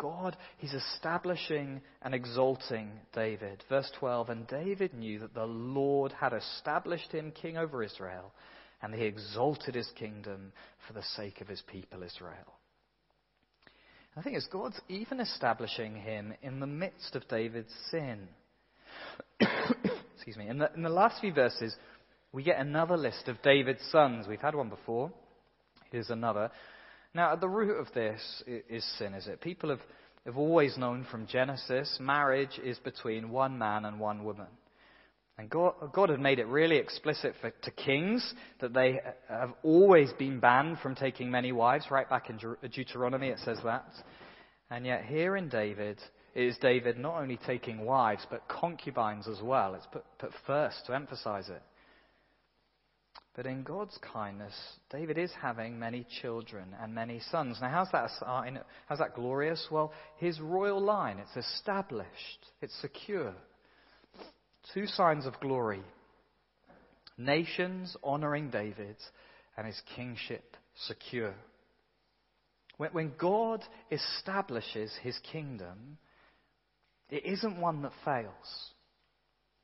God, 0.00 0.36
he's 0.58 0.72
establishing 0.72 1.82
and 2.02 2.14
exalting 2.14 2.90
David. 3.12 3.62
Verse 3.68 3.90
12, 3.98 4.30
and 4.30 4.46
David 4.46 4.94
knew 4.94 5.18
that 5.18 5.34
the 5.34 5.44
Lord 5.44 6.12
had 6.12 6.32
established 6.32 7.12
him 7.12 7.32
king 7.32 7.56
over 7.58 7.82
Israel, 7.82 8.32
and 8.82 8.94
he 8.94 9.04
exalted 9.04 9.74
his 9.74 9.90
kingdom 9.98 10.52
for 10.86 10.94
the 10.94 11.02
sake 11.02 11.40
of 11.40 11.48
his 11.48 11.62
people 11.66 12.02
Israel. 12.02 12.54
I 14.16 14.22
think 14.22 14.36
it's 14.36 14.48
God's 14.48 14.80
even 14.88 15.20
establishing 15.20 15.94
him 15.96 16.34
in 16.42 16.60
the 16.60 16.66
midst 16.66 17.14
of 17.14 17.28
David's 17.28 17.72
sin. 17.90 18.26
Excuse 20.14 20.36
me. 20.36 20.48
In 20.48 20.58
the, 20.58 20.70
in 20.74 20.82
the 20.82 20.88
last 20.88 21.20
few 21.20 21.32
verses, 21.32 21.74
we 22.32 22.42
get 22.42 22.58
another 22.58 22.96
list 22.96 23.28
of 23.28 23.40
David's 23.42 23.82
sons. 23.90 24.26
We've 24.26 24.40
had 24.40 24.54
one 24.54 24.68
before. 24.68 25.12
Here's 25.90 26.10
another. 26.10 26.50
Now, 27.14 27.32
at 27.32 27.40
the 27.40 27.48
root 27.48 27.78
of 27.78 27.92
this 27.92 28.20
is 28.46 28.84
sin, 28.98 29.14
is 29.14 29.26
it? 29.26 29.40
People 29.40 29.70
have, 29.70 29.80
have 30.24 30.36
always 30.36 30.78
known 30.78 31.06
from 31.10 31.26
Genesis 31.26 31.98
marriage 32.00 32.60
is 32.62 32.78
between 32.78 33.30
one 33.30 33.58
man 33.58 33.84
and 33.84 33.98
one 33.98 34.24
woman. 34.24 34.46
And 35.36 35.48
God, 35.48 35.74
God 35.94 36.10
had 36.10 36.20
made 36.20 36.38
it 36.38 36.46
really 36.46 36.76
explicit 36.76 37.34
for, 37.40 37.50
to 37.50 37.70
kings 37.70 38.34
that 38.60 38.74
they 38.74 39.00
have 39.28 39.54
always 39.62 40.12
been 40.18 40.38
banned 40.38 40.80
from 40.80 40.94
taking 40.94 41.30
many 41.30 41.50
wives. 41.50 41.86
Right 41.90 42.08
back 42.08 42.28
in 42.28 42.38
Deuteronomy, 42.70 43.28
it 43.28 43.38
says 43.38 43.58
that. 43.64 43.90
And 44.70 44.84
yet, 44.84 45.06
here 45.06 45.36
in 45.36 45.48
David, 45.48 45.98
it 46.34 46.42
is 46.42 46.58
David 46.58 46.98
not 46.98 47.20
only 47.20 47.38
taking 47.46 47.84
wives, 47.84 48.26
but 48.30 48.46
concubines 48.48 49.26
as 49.26 49.40
well. 49.42 49.74
It's 49.74 49.86
put, 49.90 50.04
put 50.18 50.30
first 50.46 50.84
to 50.86 50.94
emphasize 50.94 51.48
it. 51.48 51.62
But 53.34 53.46
in 53.46 53.62
God's 53.62 53.96
kindness, 54.12 54.54
David 54.90 55.16
is 55.16 55.32
having 55.40 55.78
many 55.78 56.04
children 56.20 56.74
and 56.82 56.94
many 56.94 57.20
sons. 57.30 57.58
Now, 57.60 57.70
how's 57.70 57.90
that, 57.92 58.10
uh, 58.26 58.42
how's 58.86 58.98
that 58.98 59.14
glorious? 59.14 59.68
Well, 59.70 59.92
his 60.16 60.40
royal 60.40 60.80
line, 60.80 61.18
it's 61.18 61.46
established, 61.46 62.46
it's 62.60 62.74
secure. 62.80 63.34
Two 64.74 64.86
signs 64.86 65.26
of 65.26 65.38
glory 65.40 65.82
nations 67.20 67.96
honoring 68.02 68.50
David 68.50 68.96
and 69.56 69.66
his 69.66 69.80
kingship 69.94 70.56
secure. 70.86 71.34
When 72.78 73.12
God 73.18 73.62
establishes 73.90 74.90
his 75.02 75.18
kingdom, 75.30 75.98
it 77.10 77.26
isn't 77.26 77.60
one 77.60 77.82
that 77.82 77.92
fails. 78.04 78.69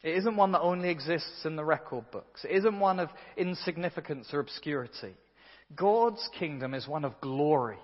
It 0.07 0.19
isn't 0.19 0.37
one 0.37 0.53
that 0.53 0.61
only 0.61 0.89
exists 0.89 1.45
in 1.45 1.57
the 1.57 1.65
record 1.65 2.09
books. 2.13 2.45
It 2.45 2.53
isn't 2.59 2.79
one 2.79 3.01
of 3.01 3.09
insignificance 3.37 4.29
or 4.33 4.39
obscurity. 4.39 5.17
God's 5.75 6.31
kingdom 6.39 6.75
is 6.75 6.87
one 6.87 7.05
of 7.05 7.21
glory, 7.21 7.79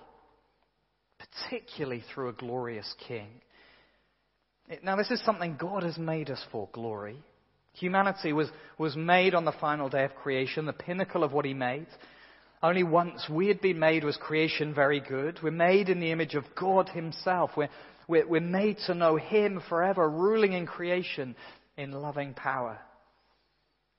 particularly 1.19 2.01
through 2.01 2.29
a 2.29 2.33
glorious 2.33 2.95
king. 3.09 3.27
Now, 4.83 4.95
this 4.95 5.11
is 5.11 5.21
something 5.25 5.57
God 5.59 5.83
has 5.83 5.97
made 5.97 6.29
us 6.29 6.41
for 6.49 6.69
glory. 6.71 7.17
Humanity 7.73 8.31
was, 8.31 8.49
was 8.77 8.95
made 8.95 9.35
on 9.35 9.43
the 9.43 9.51
final 9.51 9.89
day 9.89 10.05
of 10.05 10.15
creation, 10.15 10.65
the 10.65 10.71
pinnacle 10.71 11.25
of 11.25 11.33
what 11.33 11.43
He 11.43 11.53
made. 11.53 11.87
Only 12.61 12.83
once 12.83 13.27
we 13.29 13.49
had 13.49 13.59
been 13.59 13.79
made 13.79 14.05
was 14.05 14.15
creation 14.15 14.73
very 14.73 15.01
good. 15.01 15.41
We're 15.43 15.51
made 15.51 15.89
in 15.89 15.99
the 15.99 16.13
image 16.13 16.35
of 16.35 16.45
God 16.57 16.87
Himself. 16.87 17.51
We're, 17.57 17.67
we're, 18.07 18.25
we're 18.25 18.39
made 18.39 18.77
to 18.87 18.93
know 18.93 19.17
Him 19.17 19.61
forever, 19.67 20.09
ruling 20.09 20.53
in 20.53 20.65
creation 20.65 21.35
in 21.77 21.91
loving 21.91 22.33
power. 22.33 22.79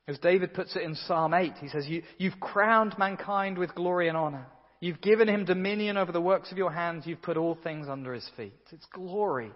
As 0.06 0.18
David 0.18 0.52
puts 0.52 0.76
it 0.76 0.82
in 0.82 0.94
Psalm 0.94 1.32
8, 1.32 1.54
he 1.60 1.68
says, 1.68 1.87
you, 1.87 2.02
You've 2.18 2.38
crowned 2.38 2.96
mankind 2.98 3.56
with 3.56 3.74
glory 3.74 4.08
and 4.08 4.16
honor. 4.16 4.46
You've 4.80 5.00
given 5.00 5.28
him 5.28 5.46
dominion 5.46 5.96
over 5.96 6.12
the 6.12 6.20
works 6.20 6.52
of 6.52 6.58
your 6.58 6.70
hands. 6.70 7.06
You've 7.06 7.22
put 7.22 7.38
all 7.38 7.56
things 7.62 7.88
under 7.88 8.12
his 8.12 8.28
feet. 8.37 8.52
It's 8.70 8.87
glory. 8.92 9.50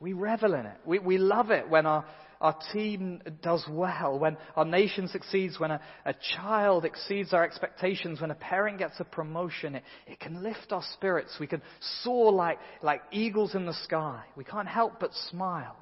We 0.00 0.14
revel 0.14 0.54
in 0.54 0.64
it. 0.64 0.76
We, 0.86 0.98
we 0.98 1.18
love 1.18 1.50
it 1.50 1.68
when 1.68 1.84
our, 1.84 2.06
our 2.40 2.56
team 2.72 3.20
does 3.42 3.62
well, 3.68 4.18
when 4.18 4.38
our 4.56 4.64
nation 4.64 5.08
succeeds, 5.08 5.60
when 5.60 5.72
a, 5.72 5.80
a 6.06 6.14
child 6.36 6.86
exceeds 6.86 7.34
our 7.34 7.44
expectations, 7.44 8.22
when 8.22 8.30
a 8.30 8.36
parent 8.36 8.78
gets 8.78 8.98
a 8.98 9.04
promotion. 9.04 9.74
It, 9.74 9.82
it 10.06 10.20
can 10.20 10.42
lift 10.42 10.72
our 10.72 10.84
spirits. 10.94 11.36
We 11.38 11.46
can 11.46 11.60
soar 12.02 12.32
like, 12.32 12.60
like 12.82 13.02
eagles 13.12 13.54
in 13.54 13.66
the 13.66 13.74
sky. 13.84 14.22
We 14.36 14.44
can't 14.44 14.68
help 14.68 15.00
but 15.00 15.12
smile. 15.30 15.76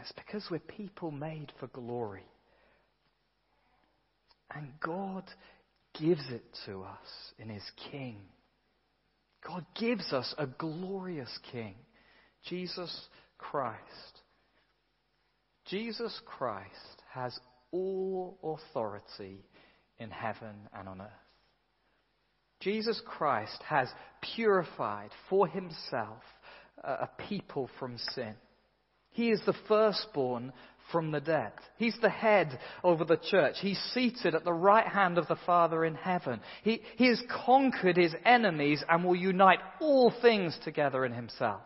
It's 0.00 0.12
because 0.12 0.46
we're 0.50 0.58
people 0.58 1.10
made 1.10 1.52
for 1.58 1.66
glory. 1.68 2.26
And 4.54 4.68
God 4.80 5.24
gives 5.98 6.24
it 6.30 6.44
to 6.66 6.82
us 6.82 7.32
in 7.38 7.48
His 7.48 7.64
King. 7.90 8.20
God 9.46 9.64
gives 9.78 10.12
us 10.12 10.34
a 10.38 10.46
glorious 10.46 11.30
King, 11.52 11.74
Jesus 12.48 13.08
Christ. 13.38 13.78
Jesus 15.66 16.18
Christ 16.24 17.02
has 17.12 17.38
all 17.70 18.38
authority 18.42 19.44
in 19.98 20.10
heaven 20.10 20.54
and 20.74 20.88
on 20.88 21.00
earth. 21.00 21.08
Jesus 22.60 23.00
Christ 23.06 23.62
has 23.66 23.88
purified 24.34 25.10
for 25.28 25.46
himself 25.46 26.22
a 26.82 27.08
people 27.28 27.68
from 27.78 27.98
sin. 28.14 28.34
He 29.18 29.30
is 29.32 29.40
the 29.44 29.56
firstborn 29.66 30.52
from 30.92 31.10
the 31.10 31.18
dead. 31.18 31.50
He's 31.76 31.98
the 32.00 32.08
head 32.08 32.56
over 32.84 33.04
the 33.04 33.16
church. 33.16 33.56
He's 33.60 33.80
seated 33.92 34.36
at 34.36 34.44
the 34.44 34.52
right 34.52 34.86
hand 34.86 35.18
of 35.18 35.26
the 35.26 35.40
Father 35.44 35.84
in 35.84 35.96
heaven. 35.96 36.38
He, 36.62 36.82
he 36.94 37.08
has 37.08 37.20
conquered 37.44 37.96
his 37.96 38.14
enemies 38.24 38.80
and 38.88 39.04
will 39.04 39.16
unite 39.16 39.58
all 39.80 40.14
things 40.22 40.56
together 40.62 41.04
in 41.04 41.12
himself. 41.12 41.62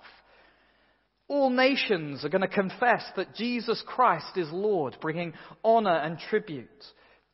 All 1.28 1.50
nations 1.50 2.24
are 2.24 2.30
going 2.30 2.40
to 2.40 2.48
confess 2.48 3.04
that 3.16 3.34
Jesus 3.34 3.84
Christ 3.86 4.38
is 4.38 4.48
Lord, 4.50 4.96
bringing 5.02 5.34
honor 5.62 5.98
and 5.98 6.18
tribute. 6.18 6.70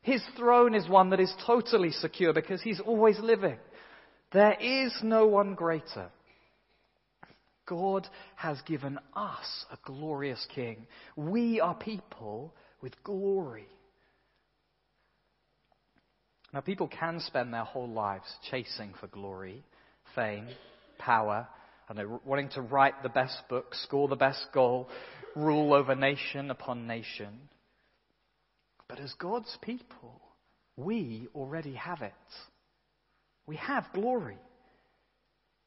His 0.01 0.21
throne 0.37 0.75
is 0.75 0.89
one 0.89 1.11
that 1.11 1.21
is 1.21 1.33
totally 1.47 1.93
secure 1.93 2.33
because 2.33 2.61
he's 2.61 2.81
always 2.81 3.21
living. 3.21 3.59
There 4.33 4.57
is 4.61 4.93
no 5.01 5.29
one 5.29 5.55
greater. 5.55 6.11
God 7.69 8.09
has 8.37 8.61
given 8.63 8.99
us 9.15 9.65
a 9.71 9.79
glorious 9.85 10.45
King. 10.55 10.87
We 11.17 11.61
are 11.61 11.75
people 11.75 12.55
with 12.81 12.93
glory. 13.05 13.69
Now, 16.53 16.61
people 16.61 16.89
can 16.89 17.21
spend 17.21 17.53
their 17.53 17.65
whole 17.65 17.89
lives 17.89 18.25
chasing 18.51 18.95
for 18.99 19.07
glory, 19.07 19.63
fame, 20.15 20.49
power, 20.99 21.47
and 21.89 22.21
wanting 22.25 22.49
to 22.51 22.63
write 22.63 23.03
the 23.03 23.11
best 23.11 23.37
book, 23.51 23.75
score 23.75 24.09
the 24.09 24.17
best 24.17 24.47
goal, 24.55 24.89
rule 25.37 25.75
over 25.75 25.95
nation 25.95 26.51
upon 26.51 26.87
nation. 26.87 27.49
But 28.89 28.99
as 28.99 29.13
God's 29.19 29.57
people, 29.61 30.23
we 30.77 31.29
already 31.35 31.75
have 31.75 32.01
it. 32.01 32.13
We 33.47 33.57
have 33.57 33.87
glory. 33.93 34.39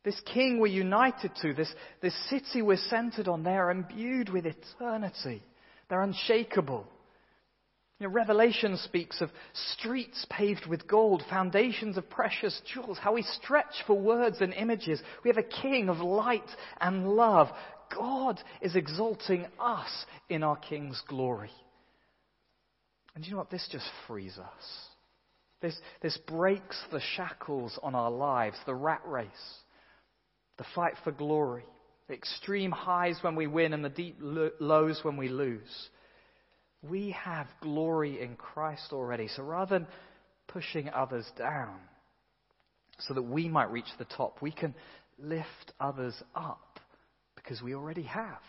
This 0.04 0.20
king 0.34 0.60
we're 0.60 0.68
united 0.68 1.32
to, 1.42 1.54
this, 1.54 1.74
this 2.02 2.16
city 2.30 2.62
we're 2.62 2.78
centered 2.78 3.28
on, 3.28 3.44
they 3.44 3.52
are 3.52 3.70
imbued 3.70 4.30
with 4.30 4.46
eternity. 4.46 5.44
They're 5.90 6.02
unshakable. 6.02 6.88
You 8.00 8.08
know, 8.08 8.14
Revelation 8.14 8.78
speaks 8.78 9.22
of 9.22 9.30
streets 9.54 10.26
paved 10.28 10.66
with 10.66 10.88
gold, 10.88 11.24
foundations 11.30 11.98
of 11.98 12.10
precious 12.10 12.60
jewels, 12.74 12.98
how 13.00 13.14
we 13.14 13.22
stretch 13.22 13.84
for 13.86 13.94
words 13.94 14.38
and 14.42 14.56
images. 14.56 15.00
We 15.24 15.30
have 15.30 15.38
a 15.38 15.62
king 15.62 15.88
of 15.88 16.00
light 16.00 16.50
and 16.80 17.10
love. 17.10 17.50
God 17.96 18.42
is 18.60 18.76
exalting 18.76 19.46
us 19.60 20.06
in 20.30 20.42
our 20.42 20.56
king's 20.56 21.00
glory. 21.08 21.52
And 23.14 23.24
you 23.24 23.34
know 23.34 23.38
what? 23.38 23.52
This 23.52 23.68
just 23.72 23.86
frees 24.08 24.38
us. 24.40 24.88
This, 25.62 25.78
this 26.02 26.18
breaks 26.26 26.82
the 26.92 27.02
shackles 27.16 27.78
on 27.84 27.94
our 27.94 28.10
lives, 28.10 28.58
the 28.66 28.74
rat 28.74 29.02
race, 29.06 29.28
the 30.62 30.68
fight 30.76 30.94
for 31.04 31.12
glory, 31.12 31.66
the 32.08 32.14
extreme 32.14 32.70
highs 32.70 33.18
when 33.24 33.36
we 33.36 33.48
win 33.48 33.74
and 33.74 33.84
the 33.84 33.90
deep 33.90 34.16
lows 34.22 35.00
when 35.02 35.18
we 35.18 35.28
lose. 35.28 35.90
We 36.84 37.16
have 37.20 37.48
glory 37.64 38.22
in 38.22 38.36
Christ 38.36 38.90
already. 38.94 39.28
So 39.28 39.42
rather 39.42 39.80
than 39.80 39.88
pushing 40.48 40.88
others 40.90 41.26
down 41.36 41.80
so 43.00 43.16
that 43.16 43.24
we 43.24 43.50
might 43.50 43.72
reach 43.72 43.88
the 43.98 44.06
top, 44.06 44.40
we 44.40 44.52
can 44.52 44.76
lift 45.18 45.74
others 45.80 46.14
up 46.36 46.80
because 47.36 47.60
we 47.64 47.74
already 47.74 48.04
have. 48.04 48.44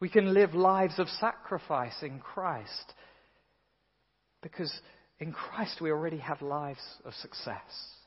We 0.00 0.10
can 0.10 0.34
live 0.34 0.52
lives 0.52 0.98
of 0.98 1.08
sacrifice 1.18 1.96
in 2.02 2.18
Christ 2.18 2.92
because 4.42 4.70
in 5.18 5.32
Christ 5.32 5.80
we 5.80 5.90
already 5.90 6.18
have 6.18 6.42
lives 6.42 6.82
of 7.06 7.14
success. 7.14 8.01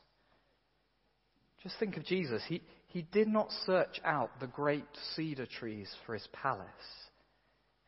Just 1.65 1.79
think 1.79 1.97
of 1.97 2.05
Jesus. 2.05 2.43
He, 2.47 2.61
he 2.89 3.01
did 3.11 3.27
not 3.27 3.49
search 3.65 3.99
out 4.05 4.39
the 4.39 4.45
great 4.45 4.85
cedar 5.15 5.47
trees 5.47 5.91
for 6.05 6.13
his 6.13 6.27
palace. 6.31 6.69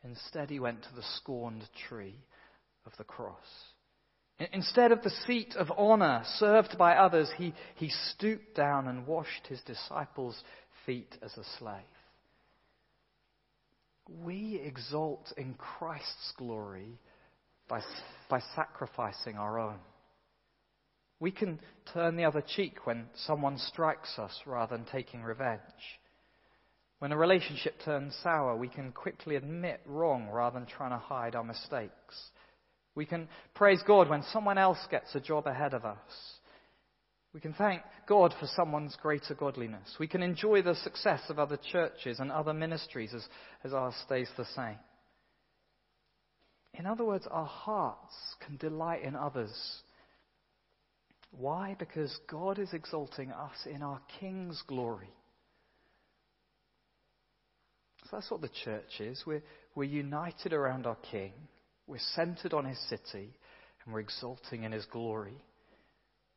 Instead, 0.02 0.50
he 0.50 0.58
went 0.58 0.82
to 0.82 0.94
the 0.96 1.04
scorned 1.14 1.62
tree 1.88 2.18
of 2.84 2.92
the 2.98 3.04
cross. 3.04 3.36
Instead 4.52 4.90
of 4.90 5.02
the 5.02 5.14
seat 5.28 5.54
of 5.56 5.70
honor 5.76 6.22
served 6.38 6.76
by 6.76 6.96
others, 6.96 7.30
he, 7.36 7.54
he 7.76 7.88
stooped 7.88 8.56
down 8.56 8.88
and 8.88 9.06
washed 9.06 9.46
his 9.48 9.60
disciples' 9.60 10.42
feet 10.84 11.16
as 11.22 11.36
a 11.36 11.44
slave. 11.60 11.84
We 14.24 14.60
exult 14.64 15.32
in 15.36 15.54
Christ's 15.54 16.32
glory 16.36 16.98
by, 17.68 17.80
by 18.28 18.40
sacrificing 18.56 19.36
our 19.36 19.60
own. 19.60 19.78
We 21.20 21.30
can 21.30 21.58
turn 21.92 22.16
the 22.16 22.24
other 22.24 22.42
cheek 22.42 22.86
when 22.86 23.06
someone 23.26 23.58
strikes 23.58 24.18
us 24.18 24.32
rather 24.46 24.76
than 24.76 24.86
taking 24.86 25.22
revenge. 25.22 25.60
When 27.00 27.12
a 27.12 27.16
relationship 27.16 27.74
turns 27.84 28.16
sour, 28.22 28.56
we 28.56 28.68
can 28.68 28.92
quickly 28.92 29.36
admit 29.36 29.80
wrong 29.86 30.28
rather 30.28 30.58
than 30.58 30.68
trying 30.68 30.90
to 30.90 30.98
hide 30.98 31.34
our 31.34 31.44
mistakes. 31.44 32.30
We 32.94 33.06
can 33.06 33.28
praise 33.54 33.82
God 33.86 34.08
when 34.08 34.24
someone 34.32 34.58
else 34.58 34.78
gets 34.90 35.14
a 35.14 35.20
job 35.20 35.46
ahead 35.46 35.74
of 35.74 35.84
us. 35.84 35.98
We 37.32 37.40
can 37.40 37.52
thank 37.52 37.82
God 38.08 38.34
for 38.40 38.46
someone's 38.46 38.96
greater 39.00 39.34
godliness. 39.34 39.96
We 40.00 40.08
can 40.08 40.22
enjoy 40.22 40.62
the 40.62 40.74
success 40.74 41.20
of 41.28 41.38
other 41.38 41.58
churches 41.70 42.18
and 42.18 42.32
other 42.32 42.52
ministries 42.52 43.14
as, 43.14 43.24
as 43.62 43.72
ours 43.72 43.94
stays 44.04 44.28
the 44.36 44.46
same. 44.56 44.78
In 46.74 46.86
other 46.86 47.04
words, 47.04 47.26
our 47.30 47.46
hearts 47.46 48.14
can 48.44 48.56
delight 48.56 49.02
in 49.02 49.14
others. 49.14 49.52
Why? 51.30 51.76
Because 51.78 52.16
God 52.28 52.58
is 52.58 52.72
exalting 52.72 53.30
us 53.30 53.66
in 53.66 53.82
our 53.82 54.00
King's 54.20 54.62
glory. 54.66 55.10
So 58.04 58.16
that's 58.16 58.30
what 58.30 58.40
the 58.40 58.50
church 58.64 59.00
is. 59.00 59.22
We're, 59.26 59.42
we're 59.74 59.84
united 59.84 60.52
around 60.52 60.86
our 60.86 60.96
King, 61.10 61.32
we're 61.86 61.98
centered 62.14 62.54
on 62.54 62.64
his 62.64 62.78
city, 62.88 63.30
and 63.84 63.92
we're 63.92 64.00
exulting 64.00 64.64
in 64.64 64.72
his 64.72 64.86
glory. 64.86 65.36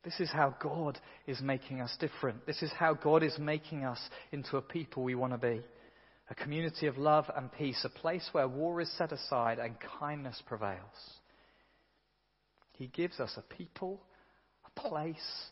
This 0.04 0.18
is 0.18 0.30
how 0.30 0.54
God 0.60 0.98
is 1.26 1.40
making 1.40 1.80
us 1.80 1.96
different. 2.00 2.44
This 2.44 2.60
is 2.62 2.72
how 2.76 2.94
God 2.94 3.22
is 3.22 3.38
making 3.38 3.84
us 3.84 4.00
into 4.32 4.56
a 4.56 4.62
people 4.62 5.04
we 5.04 5.14
want 5.14 5.32
to 5.32 5.38
be. 5.38 5.62
A 6.28 6.34
community 6.34 6.86
of 6.86 6.98
love 6.98 7.26
and 7.36 7.52
peace, 7.52 7.84
a 7.84 7.88
place 7.88 8.28
where 8.32 8.48
war 8.48 8.80
is 8.80 8.90
set 8.98 9.12
aside 9.12 9.58
and 9.58 9.76
kindness 10.00 10.42
prevails. 10.46 10.80
He 12.72 12.88
gives 12.88 13.20
us 13.20 13.32
a 13.36 13.54
people, 13.54 14.00
place, 14.76 15.50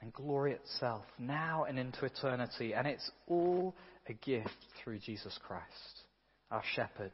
and 0.00 0.12
glory 0.12 0.52
itself, 0.52 1.04
now 1.18 1.64
and 1.64 1.78
into 1.78 2.04
eternity. 2.04 2.74
And 2.74 2.86
it's 2.86 3.10
all 3.26 3.74
a 4.08 4.12
gift 4.12 4.50
through 4.82 4.98
Jesus 4.98 5.38
Christ, 5.46 6.02
our 6.50 6.62
shepherd. 6.74 7.12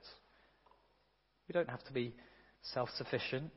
We 1.48 1.52
don't 1.52 1.70
have 1.70 1.84
to 1.84 1.92
be 1.92 2.14
self 2.72 2.88
sufficient. 2.96 3.50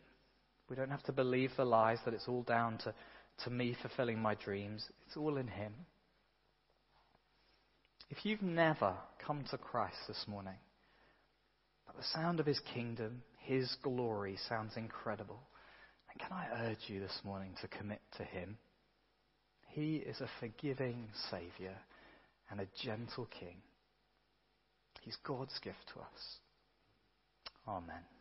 We 0.69 0.75
don't 0.75 0.89
have 0.89 1.03
to 1.03 1.12
believe 1.12 1.51
the 1.58 1.65
lies 1.65 1.99
that 2.05 2.13
it's 2.13 2.27
all 2.27 2.43
down 2.43 2.79
to, 2.79 2.93
to 3.43 3.49
me 3.49 3.75
fulfilling 3.81 4.19
my 4.19 4.36
dreams. 4.36 4.84
It's 5.05 5.17
all 5.17 5.38
in 5.38 5.47
Him. 5.47 5.73
If 8.10 8.25
you've 8.25 8.41
never 8.41 8.93
come 9.25 9.43
to 9.51 9.58
Christ 9.58 9.97
this 10.08 10.25
morning, 10.27 10.58
but 11.86 11.97
the 11.97 12.03
sound 12.13 12.39
of 12.39 12.45
His 12.45 12.60
kingdom, 12.73 13.21
His 13.39 13.75
glory 13.84 14.38
sounds 14.49 14.73
incredible, 14.75 15.39
can 16.19 16.32
I 16.32 16.69
urge 16.69 16.88
you 16.88 16.99
this 16.99 17.19
morning 17.23 17.51
to 17.62 17.67
commit 17.67 18.01
to 18.17 18.23
Him? 18.23 18.58
He 19.69 19.97
is 19.97 20.21
a 20.21 20.30
forgiving 20.39 21.08
Saviour 21.30 21.75
and 22.49 22.62
a 22.62 22.67
gentle 22.84 23.28
King. 23.39 23.58
He's 25.01 25.17
God's 25.23 25.58
gift 25.60 25.78
to 25.93 25.99
us. 25.99 26.39
Amen. 27.67 28.14